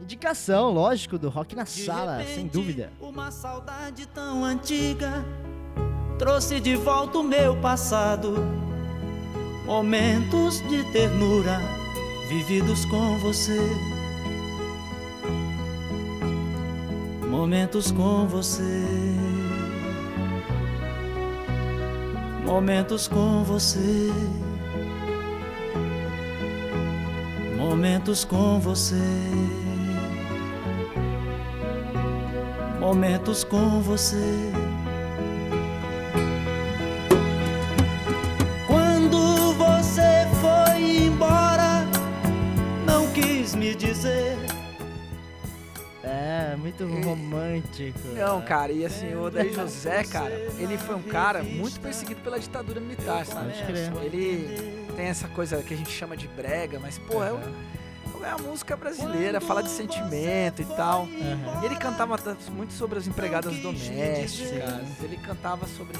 Indicação, 0.01 0.71
lógico, 0.71 1.17
do 1.17 1.29
Rock 1.29 1.55
na 1.55 1.63
De 1.63 1.69
Sala, 1.69 2.17
sem 2.17 2.27
repente, 2.27 2.51
dúvida. 2.51 2.91
Uma 3.01 3.31
saudade 3.31 4.05
tão 4.07 4.45
antiga 4.45 5.25
trouxe 6.17 6.59
de 6.59 6.75
volta 6.75 7.19
o 7.19 7.23
meu 7.23 7.55
passado. 7.57 8.35
Momentos 9.65 10.61
de 10.69 10.83
ternura 10.91 11.59
vividos 12.29 12.85
com 12.85 13.17
você. 13.19 13.59
Momentos 17.27 17.91
com 17.91 18.27
você. 18.27 18.85
Momentos 22.45 23.07
com 23.07 23.43
você. 23.43 24.11
Momentos 27.57 28.23
com 28.23 28.59
você. 28.59 29.66
Momentos 32.87 33.43
com 33.43 33.81
você. 33.81 34.15
Quando 38.65 39.51
você 39.55 40.25
foi 40.39 41.07
embora, 41.07 41.83
não 42.85 43.11
quis 43.11 43.55
me 43.55 43.75
dizer. 43.75 44.37
É, 46.01 46.55
muito 46.55 46.85
romântico. 47.03 47.99
Não, 48.15 48.41
cara, 48.41 48.71
e 48.71 48.85
assim, 48.85 49.13
o 49.15 49.23
Odair 49.23 49.53
José, 49.53 50.05
cara, 50.09 50.31
ele 50.57 50.77
foi 50.77 50.95
um 50.95 51.01
cara 51.03 51.43
muito 51.43 51.81
perseguido 51.81 52.21
pela 52.21 52.39
ditadura 52.39 52.79
militar, 52.79 53.25
sabe? 53.25 53.51
Ele 54.01 54.87
tem 54.95 55.07
essa 55.07 55.27
coisa 55.27 55.61
que 55.61 55.73
a 55.73 55.77
gente 55.77 55.91
chama 55.91 56.15
de 56.15 56.29
brega, 56.29 56.79
mas, 56.79 56.97
pô, 56.97 57.21
é, 57.21 57.33
o- 57.33 57.39
é 58.27 58.31
a 58.31 58.37
música 58.37 58.75
brasileira, 58.75 59.39
fala 59.39 59.63
de 59.63 59.69
sentimento 59.69 60.61
e 60.61 60.65
tal. 60.65 61.03
Aham. 61.03 61.61
E 61.61 61.65
ele 61.65 61.75
cantava 61.75 62.17
muito 62.51 62.73
sobre 62.73 62.99
as 62.99 63.07
empregadas 63.07 63.55
domésticas, 63.57 65.01
ele 65.01 65.17
cantava 65.17 65.65
sobre 65.67 65.97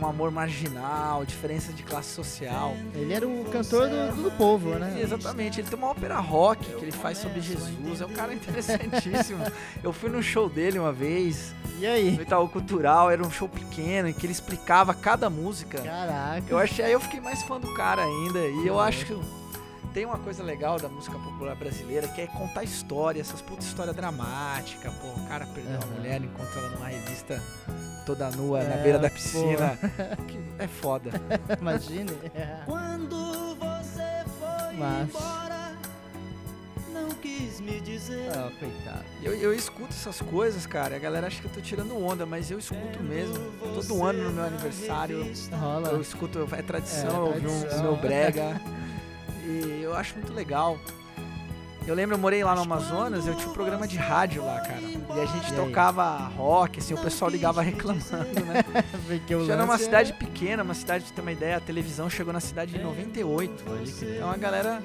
um 0.00 0.06
amor 0.06 0.30
marginal, 0.30 1.24
diferença 1.24 1.72
de 1.72 1.82
classe 1.82 2.08
social. 2.08 2.74
Ele 2.94 3.12
era 3.12 3.26
o 3.26 3.44
cantor 3.44 3.88
do, 3.88 4.22
do 4.24 4.30
povo, 4.32 4.70
né? 4.70 4.98
Exatamente, 5.00 5.60
ele 5.60 5.68
tem 5.68 5.78
uma 5.78 5.88
ópera 5.88 6.18
rock 6.18 6.64
que 6.64 6.82
ele 6.84 6.92
faz 6.92 7.18
sobre 7.18 7.40
Jesus, 7.40 8.00
é 8.00 8.06
um 8.06 8.12
cara 8.12 8.34
interessantíssimo. 8.34 9.44
Eu 9.82 9.92
fui 9.92 10.10
num 10.10 10.22
show 10.22 10.48
dele 10.48 10.78
uma 10.78 10.92
vez, 10.92 11.54
E 11.78 11.86
aí? 11.86 12.10
no 12.12 12.22
Itaú 12.22 12.48
Cultural, 12.48 13.10
era 13.10 13.22
um 13.22 13.30
show 13.30 13.48
pequeno 13.48 14.08
em 14.08 14.12
que 14.12 14.26
ele 14.26 14.32
explicava 14.32 14.92
cada 14.92 15.30
música. 15.30 15.80
Caraca. 15.80 16.42
Eu 16.48 16.58
achei, 16.58 16.84
aí 16.84 16.92
eu 16.92 17.00
fiquei 17.00 17.20
mais 17.20 17.42
fã 17.42 17.60
do 17.60 17.72
cara 17.74 18.02
ainda, 18.02 18.40
e 18.40 18.66
eu 18.66 18.80
acho 18.80 19.06
que 19.06 19.41
tem 19.92 20.04
uma 20.06 20.18
coisa 20.18 20.42
legal 20.42 20.78
da 20.78 20.88
música 20.88 21.18
popular 21.18 21.54
brasileira 21.54 22.08
que 22.08 22.20
é 22.22 22.26
contar 22.26 22.64
história, 22.64 23.20
essas 23.20 23.42
putas 23.42 23.66
história 23.66 23.92
dramática, 23.92 24.90
pô, 24.90 25.08
o 25.20 25.26
cara 25.28 25.46
perdeu 25.46 25.74
Aham. 25.76 25.82
a 25.82 25.98
mulher, 25.98 26.22
encontra 26.22 26.60
ela 26.60 26.68
numa 26.70 26.88
revista 26.88 27.42
toda 28.06 28.30
nua 28.30 28.62
na 28.64 28.74
É, 28.76 28.82
beira 28.82 28.98
da 28.98 29.10
piscina, 29.10 29.78
que 30.26 30.38
é 30.58 30.66
foda. 30.66 31.10
Imagine. 31.60 32.10
Quando 32.64 33.54
você 33.56 34.24
foi 34.38 34.76
Mas- 34.78 35.08
embora, 35.10 35.72
não 36.92 37.10
quis 37.10 37.60
me 37.60 37.78
dizer. 37.80 38.30
Ah, 38.34 38.50
coitado. 38.58 39.04
Eu, 39.22 39.34
eu 39.34 39.52
escuto 39.54 39.90
essas 39.90 40.20
coisas, 40.22 40.66
cara. 40.66 40.96
A 40.96 40.98
galera 40.98 41.26
acha 41.26 41.38
que 41.40 41.46
eu 41.46 41.52
tô 41.52 41.60
tirando 41.60 41.96
onda, 42.02 42.24
mas 42.24 42.50
eu 42.50 42.58
escuto 42.58 43.02
mesmo. 43.02 43.34
Todo 43.74 44.02
ano 44.04 44.24
no 44.24 44.30
meu 44.30 44.44
aniversário 44.44 45.18
eu, 45.18 45.92
eu 45.92 46.00
escuto, 46.00 46.48
é 46.52 46.62
tradição, 46.62 47.10
É, 47.10 47.18
eu 47.18 47.26
ouvir 47.26 47.46
um 47.46 47.60
tradição. 47.60 47.82
meu 47.82 47.96
brega. 47.96 48.60
e 49.44 49.80
eu 49.82 49.94
acho 49.94 50.14
muito 50.14 50.32
legal. 50.32 50.78
Eu 51.84 51.96
lembro, 51.96 52.14
eu 52.14 52.18
morei 52.20 52.44
lá 52.44 52.54
no 52.54 52.60
Amazonas, 52.62 53.26
eu 53.26 53.34
tinha 53.34 53.48
um 53.48 53.52
programa 53.52 53.88
de 53.88 53.96
rádio 53.96 54.44
lá, 54.44 54.60
cara. 54.60 54.80
E 54.80 55.20
a 55.20 55.26
gente 55.26 55.52
E 55.52 55.56
tocava 55.56 56.16
rock, 56.36 56.78
assim, 56.78 56.94
o 56.94 56.98
pessoal 56.98 57.28
ligava 57.28 57.60
reclamando, 57.60 58.04
né? 58.46 58.62
Porque 59.04 59.44
Já 59.44 59.54
era 59.54 59.64
uma 59.64 59.76
cidade 59.76 60.12
pequena, 60.12 60.62
uma 60.62 60.74
cidade, 60.74 61.04
pra 61.06 61.14
ter 61.16 61.20
uma 61.22 61.32
ideia, 61.32 61.56
a 61.56 61.60
televisão 61.60 62.08
chegou 62.08 62.32
na 62.32 62.38
cidade 62.38 62.76
em 62.76 62.80
98. 62.84 63.64
Pode 63.64 63.92
crer. 63.94 64.14
Então 64.16 64.30
a 64.30 64.36
galera 64.36 64.80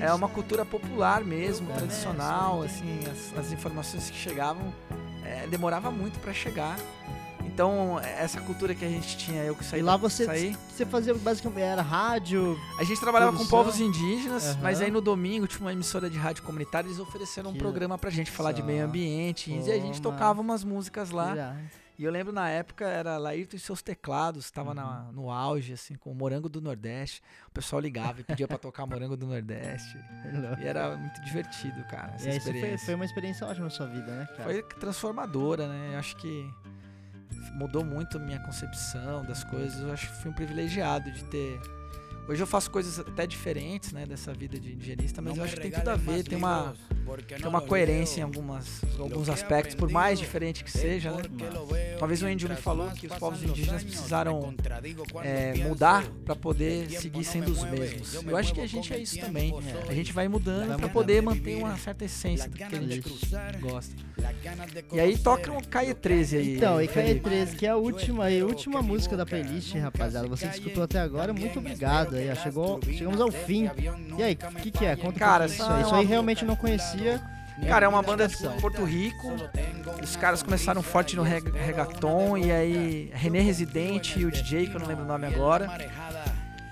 é 0.00 0.10
uma 0.14 0.28
cultura 0.30 0.64
popular 0.64 1.22
mesmo, 1.22 1.70
É. 1.70 1.74
tradicional, 1.74 2.62
assim, 2.62 3.00
as, 3.12 3.38
as 3.38 3.52
informações 3.52 4.08
que 4.08 4.16
chegavam 4.16 4.72
é, 5.22 5.46
demorava 5.48 5.90
muito 5.90 6.18
pra 6.18 6.32
chegar. 6.32 6.78
Então, 7.58 7.98
essa 7.98 8.40
cultura 8.40 8.72
que 8.72 8.84
a 8.84 8.88
gente 8.88 9.16
tinha, 9.16 9.42
eu 9.42 9.52
que 9.56 9.64
saí 9.64 9.80
E 9.80 9.82
lá 9.82 9.96
você, 9.96 10.24
saí, 10.26 10.56
você 10.70 10.86
fazia 10.86 11.12
basicamente 11.12 11.60
era 11.64 11.82
rádio. 11.82 12.56
a 12.78 12.84
gente 12.84 13.00
trabalhava 13.00 13.32
com 13.32 13.38
produção. 13.38 13.58
povos 13.64 13.80
indígenas, 13.80 14.46
Aham. 14.50 14.60
mas 14.62 14.80
aí 14.80 14.92
no 14.92 15.00
domingo 15.00 15.44
tinha 15.48 15.62
uma 15.62 15.72
emissora 15.72 16.08
de 16.08 16.16
rádio 16.16 16.44
comunitária, 16.44 16.86
eles 16.86 17.00
ofereceram 17.00 17.50
um 17.50 17.52
Que 17.54 17.58
programa 17.58 17.98
pra 17.98 18.10
gente 18.10 18.30
falar 18.30 18.52
de 18.52 18.62
meio 18.62 18.84
ambiente, 18.84 19.50
e 19.52 19.72
a 19.72 19.78
gente 19.80 20.00
tocava 20.00 20.40
umas 20.40 20.62
músicas 20.62 21.10
lá. 21.10 21.56
E 21.98 22.04
eu 22.04 22.12
lembro 22.12 22.32
na 22.32 22.48
época 22.48 22.84
era 22.86 23.18
Laírton 23.18 23.56
e 23.56 23.58
seus 23.58 23.82
teclados, 23.82 24.52
tava 24.52 24.72
na- 24.72 25.06
Uhum. 25.06 25.12
no 25.22 25.30
auge, 25.32 25.72
assim, 25.72 25.96
com 25.96 26.12
o 26.12 26.14
Morango 26.14 26.48
do 26.48 26.60
Nordeste. 26.60 27.20
O 27.48 27.50
pessoal 27.50 27.80
ligava 27.80 28.20
e 28.20 28.22
pedia 28.22 28.46
pra 28.46 28.56
tocar 28.56 28.86
Morango 28.86 29.16
do 29.16 29.26
Nordeste. 29.26 29.98
E 30.62 30.64
era 30.64 30.96
muito 30.96 31.20
divertido, 31.22 31.82
cara, 31.90 32.12
essa 32.14 32.28
E 32.28 32.30
aí, 32.30 32.36
isso 32.36 32.46
foi, 32.46 32.54
experiência. 32.54 32.86
foi 32.86 32.94
uma 32.94 33.04
experiência 33.04 33.44
ótima 33.48 33.64
na 33.64 33.70
sua 33.70 33.86
vida, 33.88 34.06
né, 34.14 34.28
cara? 34.36 34.44
Foi 34.44 34.62
transformadora, 34.78 35.66
né? 35.66 35.94
Eu 35.94 35.98
acho 35.98 36.14
que 36.18 36.48
mudou 37.52 37.84
muito 37.84 38.16
a 38.16 38.20
minha 38.20 38.38
concepção 38.38 39.24
das 39.24 39.44
coisas. 39.44 39.80
Eu 39.80 39.92
acho 39.92 40.08
que 40.08 40.14
fui 40.14 40.30
um 40.30 40.34
privilegiado 40.34 41.10
de 41.10 41.24
ter 41.24 41.60
Hoje 42.28 42.42
eu 42.42 42.46
faço 42.46 42.70
coisas 42.70 42.98
até 42.98 43.26
diferentes, 43.26 43.90
né, 43.90 44.04
dessa 44.04 44.34
vida 44.34 44.60
de 44.60 44.74
engenheirista, 44.74 45.22
mas 45.22 45.34
eu 45.34 45.42
acho 45.42 45.54
que 45.54 45.62
tem 45.62 45.70
tudo 45.70 45.88
a 45.88 45.96
ver, 45.96 46.22
tem 46.22 46.36
uma, 46.36 46.74
tem 47.26 47.46
uma 47.46 47.62
coerência 47.62 48.20
em 48.20 48.22
algumas, 48.22 48.82
alguns 48.98 49.30
aspectos, 49.30 49.74
por 49.74 49.90
mais 49.90 50.18
diferente 50.18 50.62
que 50.62 50.70
seja, 50.70 51.10
né? 51.10 51.22
Uma 51.96 52.06
vez 52.06 52.22
o 52.22 52.28
Índio 52.28 52.50
me 52.50 52.56
falou 52.56 52.90
que 52.90 53.06
os 53.06 53.14
povos 53.14 53.42
indígenas 53.42 53.82
precisaram 53.82 54.54
é, 55.24 55.54
mudar 55.54 56.04
para 56.26 56.36
poder 56.36 56.90
seguir 56.90 57.24
sendo 57.24 57.50
os 57.50 57.64
mesmos. 57.64 58.22
Eu 58.22 58.36
acho 58.36 58.52
que 58.52 58.60
a 58.60 58.66
gente 58.66 58.92
é 58.92 58.98
isso 58.98 59.18
também. 59.18 59.54
A 59.88 59.94
gente 59.94 60.12
vai 60.12 60.28
mudando 60.28 60.76
para 60.76 60.88
poder 60.90 61.22
manter 61.22 61.56
uma 61.56 61.78
certa 61.78 62.04
essência 62.04 62.46
do 62.46 62.56
que 62.56 62.62
a 62.62 62.68
gente 62.68 63.00
gosta. 63.58 63.94
E 64.92 65.00
aí 65.00 65.16
toca 65.16 65.50
um 65.50 65.62
Caia 65.62 65.94
13 65.94 66.36
aí. 66.36 66.56
Então, 66.56 66.82
e 66.82 66.88
Caia 66.88 67.06
Felipe. 67.06 67.24
13, 67.24 67.56
que 67.56 67.66
é 67.66 67.70
a 67.70 67.76
última 67.76 68.30
e 68.30 68.42
última 68.42 68.82
música 68.82 69.16
da 69.16 69.24
playlist, 69.24 69.74
rapaziada. 69.76 70.28
Você 70.28 70.46
que 70.46 70.56
escutou 70.56 70.82
até 70.82 70.98
agora, 70.98 71.32
muito 71.32 71.58
obrigado 71.58 72.17
aí. 72.18 72.30
ó. 72.30 72.34
Chegou, 72.34 72.80
chegamos 72.84 73.20
ao 73.20 73.30
fim. 73.30 73.70
E 74.16 74.22
aí, 74.22 74.38
o 74.42 74.56
que, 74.56 74.70
que 74.70 74.84
é? 74.84 74.96
Conta 74.96 75.18
Cara, 75.18 75.46
isso 75.46 75.62
aí. 75.62 75.82
Isso 75.82 75.94
aí 75.94 76.04
realmente 76.04 76.42
eu 76.42 76.48
não 76.48 76.56
conhecia. 76.56 77.20
Cara, 77.66 77.86
é 77.86 77.88
uma 77.88 78.02
banda 78.02 78.28
de. 78.28 78.36
Porto 78.60 78.84
Rico. 78.84 79.32
Os 80.02 80.14
caras 80.14 80.42
começaram 80.44 80.80
forte 80.80 81.16
no 81.16 81.22
reg- 81.22 81.52
reggaeton. 81.52 82.36
E 82.38 82.52
aí, 82.52 83.10
René 83.12 83.40
Residente 83.40 84.20
e 84.20 84.24
o 84.24 84.30
DJ, 84.30 84.68
que 84.68 84.74
eu 84.76 84.80
não 84.80 84.86
lembro 84.86 85.04
o 85.04 85.08
nome 85.08 85.26
agora. 85.26 85.66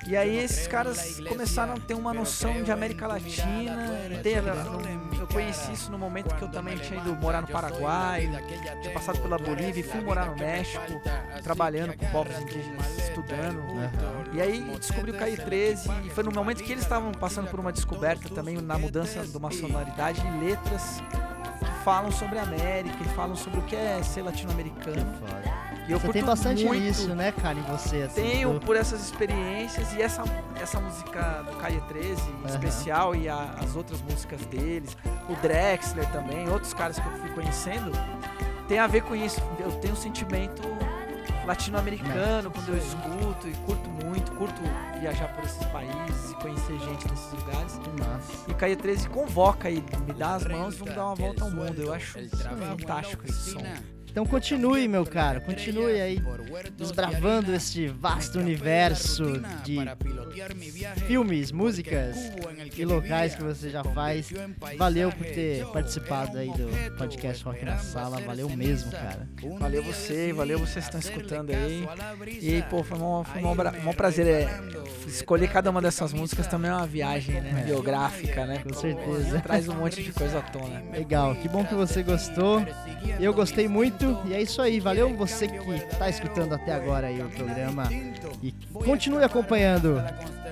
E 0.07 0.17
aí, 0.17 0.37
esses 0.39 0.67
caras 0.67 1.21
começaram 1.21 1.75
a 1.75 1.77
ter 1.81 1.95
uma 1.95 2.15
noção 2.15 2.63
de 2.63 2.71
América 2.71 3.07
Latina. 3.07 3.77
Ter, 4.23 4.43
eu 5.19 5.27
conheci 5.27 5.73
isso 5.73 5.91
no 5.91 5.99
momento 5.99 6.35
que 6.37 6.43
eu 6.43 6.49
também 6.49 6.77
tinha 6.79 7.01
ido 7.01 7.15
morar 7.17 7.41
no 7.41 7.49
Paraguai, 7.49 8.29
tinha 8.83 8.95
passado 8.95 9.19
pela 9.21 9.37
Bolívia 9.37 9.81
e 9.81 9.83
fui 9.83 10.01
morar 10.01 10.27
no 10.27 10.37
México, 10.37 11.01
trabalhando 11.43 11.97
com 11.97 12.07
povos 12.07 12.39
indígenas, 12.41 12.87
estudando. 12.99 13.63
E 14.33 14.41
aí 14.41 14.61
descobri 14.79 15.11
o 15.11 15.15
Caio 15.15 15.37
13 15.37 15.89
e 16.05 16.11
foi 16.11 16.23
no 16.23 16.31
momento 16.31 16.63
que 16.63 16.73
eles 16.73 16.85
estavam 16.85 17.11
passando 17.13 17.51
por 17.51 17.59
uma 17.59 17.73
descoberta 17.73 18.29
também 18.29 18.57
na 18.61 18.79
mudança 18.79 19.27
de 19.27 19.37
uma 19.37 19.51
sonoridade 19.51 20.23
e 20.25 20.45
letras 20.45 21.03
que 21.59 21.85
falam 21.85 22.13
sobre 22.13 22.39
a 22.39 22.43
América 22.43 22.97
e 23.01 23.09
falam 23.15 23.35
sobre 23.35 23.61
o 23.61 23.63
que 23.63 23.75
é 23.75 24.03
ser 24.03 24.23
latino-americano. 24.23 25.15
E 25.89 25.93
eu 25.93 26.01
Você 26.01 26.13
tem 26.13 26.25
bastante 26.25 26.65
muito, 26.65 26.83
isso, 26.83 27.15
né, 27.15 27.31
cara, 27.33 27.57
em 27.59 27.63
você. 27.63 28.03
Assim, 28.03 28.21
Tenho 28.21 28.55
do- 28.55 28.61
por 28.61 28.75
essas 28.75 29.01
experiências 29.05 29.93
e 29.93 30.03
essa, 30.03 30.25
essa 30.61 30.81
música 30.81 31.45
do 31.49 31.57
Caio 31.59 31.81
13 31.83 32.21
em 32.29 32.35
Aham. 32.35 32.47
especial 32.49 33.15
e 33.15 33.29
a- 33.29 33.55
as 33.63 33.77
outras 33.77 34.01
músicas 34.03 34.45
deles, 34.47 34.97
o 35.29 35.35
Drexler 35.37 36.11
também, 36.11 36.49
outros 36.49 36.75
caras 36.75 36.99
que 36.99 37.07
eu 37.07 37.13
fui 37.19 37.31
conhecendo, 37.31 37.93
tem 38.67 38.81
a 38.81 38.87
ver 38.89 39.03
com 39.03 39.15
isso. 39.15 39.41
Eu 39.61 39.71
tenho 39.81 39.95
um 39.95 39.97
sentimento 39.97 40.61
latino-americano 41.47 42.51
quando 42.51 42.69
eu 42.71 42.77
escuto 42.79 43.49
e 43.49 43.53
curto 43.65 43.89
muito, 43.89 44.33
curto 44.33 44.61
viajar 44.99 45.29
por 45.35 45.45
esses 45.45 45.65
países 45.67 46.31
e 46.33 46.35
conhecer 46.35 46.79
gente 46.81 47.09
nesses 47.09 47.33
lugares. 47.33 47.81
E 48.49 48.55
Caio 48.55 48.77
13 48.77 49.09
convoca 49.09 49.69
aí, 49.69 49.85
me 50.05 50.13
dá 50.13 50.35
as 50.35 50.45
mãos 50.45 50.75
e 50.75 50.79
vamos 50.79 50.95
dar 50.97 51.07
uma 51.07 51.15
volta 51.15 51.45
ao 51.45 51.51
mundo. 51.53 51.81
Eu 51.81 51.93
acho 51.95 52.19
fantástico 52.59 53.25
esse 53.25 53.53
som. 53.53 53.61
Então 54.17 54.25
continue, 54.25 54.89
meu 54.89 55.05
cara, 55.05 55.43
continue 55.43 56.01
aí 56.01 56.23
desbravando 56.75 57.53
este 57.53 57.87
vasto 57.87 58.39
universo 58.39 59.25
de 59.63 59.77
filmes, 61.07 61.53
músicas 61.53 62.17
e 62.75 62.83
locais 62.87 63.35
que 63.35 63.43
você 63.43 63.69
já 63.69 63.85
faz. 63.85 64.33
Valeu 64.79 65.13
por 65.13 65.27
ter 65.27 65.67
participado 65.67 66.39
aí 66.39 66.49
do 66.49 66.97
podcast 66.97 67.45
Rock 67.45 67.63
na 67.63 67.77
Sala, 67.77 68.19
valeu 68.23 68.49
mesmo, 68.49 68.91
cara. 68.91 69.29
Valeu 69.59 69.83
você, 69.83 70.33
valeu 70.33 70.61
vocês 70.61 70.89
que 70.89 70.97
estão 70.97 71.01
escutando 71.01 71.51
aí. 71.51 71.87
E, 72.41 72.63
pô, 72.71 72.83
foi 72.83 72.99
um, 72.99 73.23
foi 73.23 73.43
um, 73.43 73.91
um 73.91 73.93
prazer. 73.93 74.27
é, 74.27 74.49
escolher 75.07 75.49
cada 75.49 75.71
uma 75.71 75.83
dessas 75.83 76.15
músicas 76.15 76.47
também 76.47 76.71
é 76.71 76.75
uma 76.75 76.87
viagem, 76.87 77.41
né? 77.41 77.65
Biográfica, 77.67 78.47
né? 78.47 78.63
Com 78.67 78.73
certeza. 78.73 79.41
Traz 79.41 79.69
um 79.69 79.75
monte 79.75 80.03
de 80.03 80.11
coisa 80.11 80.39
à 80.39 80.43
tona. 80.43 80.83
Legal, 80.91 81.35
que 81.35 81.49
bom 81.49 81.65
que 81.65 81.75
você 81.75 82.03
gostou. 82.03 82.65
Eu 83.21 83.33
gostei 83.33 83.69
muito 83.69 84.06
e 84.27 84.35
é 84.35 84.43
isso 84.43 84.61
aí. 84.61 84.81
Valeu 84.81 85.15
você 85.15 85.49
que 85.49 85.59
tá 85.97 86.09
escutando 86.09 86.55
até 86.55 86.73
agora 86.73 87.09
aí 87.09 87.21
o 87.21 87.29
programa 87.29 87.89
e 88.43 88.53
continue 88.73 89.25
acompanhando 89.25 90.03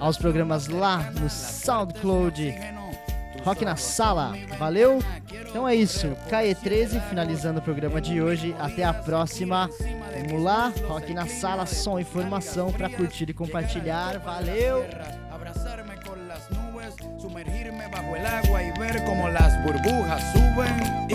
aos 0.01 0.17
programas 0.17 0.69
lá 0.69 1.11
no 1.13 1.29
SoundCloud. 1.29 2.55
Rock 3.45 3.65
na 3.65 3.77
Sala, 3.77 4.33
valeu? 4.59 5.01
Então 5.49 5.69
é 5.69 5.75
isso, 5.75 6.17
KE13 6.31 7.09
finalizando 7.11 7.59
o 7.59 7.63
programa 7.63 8.01
de 8.01 8.21
hoje. 8.21 8.57
Até 8.59 8.85
a 8.85 8.95
próxima. 8.95 9.69
Vamos 10.27 10.43
lá, 10.43 10.73
Rock 10.89 11.13
na 11.13 11.27
Sala, 11.27 11.67
som 11.67 11.99
e 11.99 12.03
informação 12.03 12.73
para 12.73 12.89
curtir 12.89 13.29
e 13.29 13.35
compartilhar. 13.35 14.19
Valeu! 14.21 14.85
sumergirme 17.19 17.87
bajo 17.91 18.17
el 18.17 18.27
agua 18.27 18.63
y 18.63 18.71
ver 18.79 19.03
cómo 19.05 19.29
las 19.29 19.63
burbujas 19.65 20.23
suben 20.33 21.07
y 21.09 21.14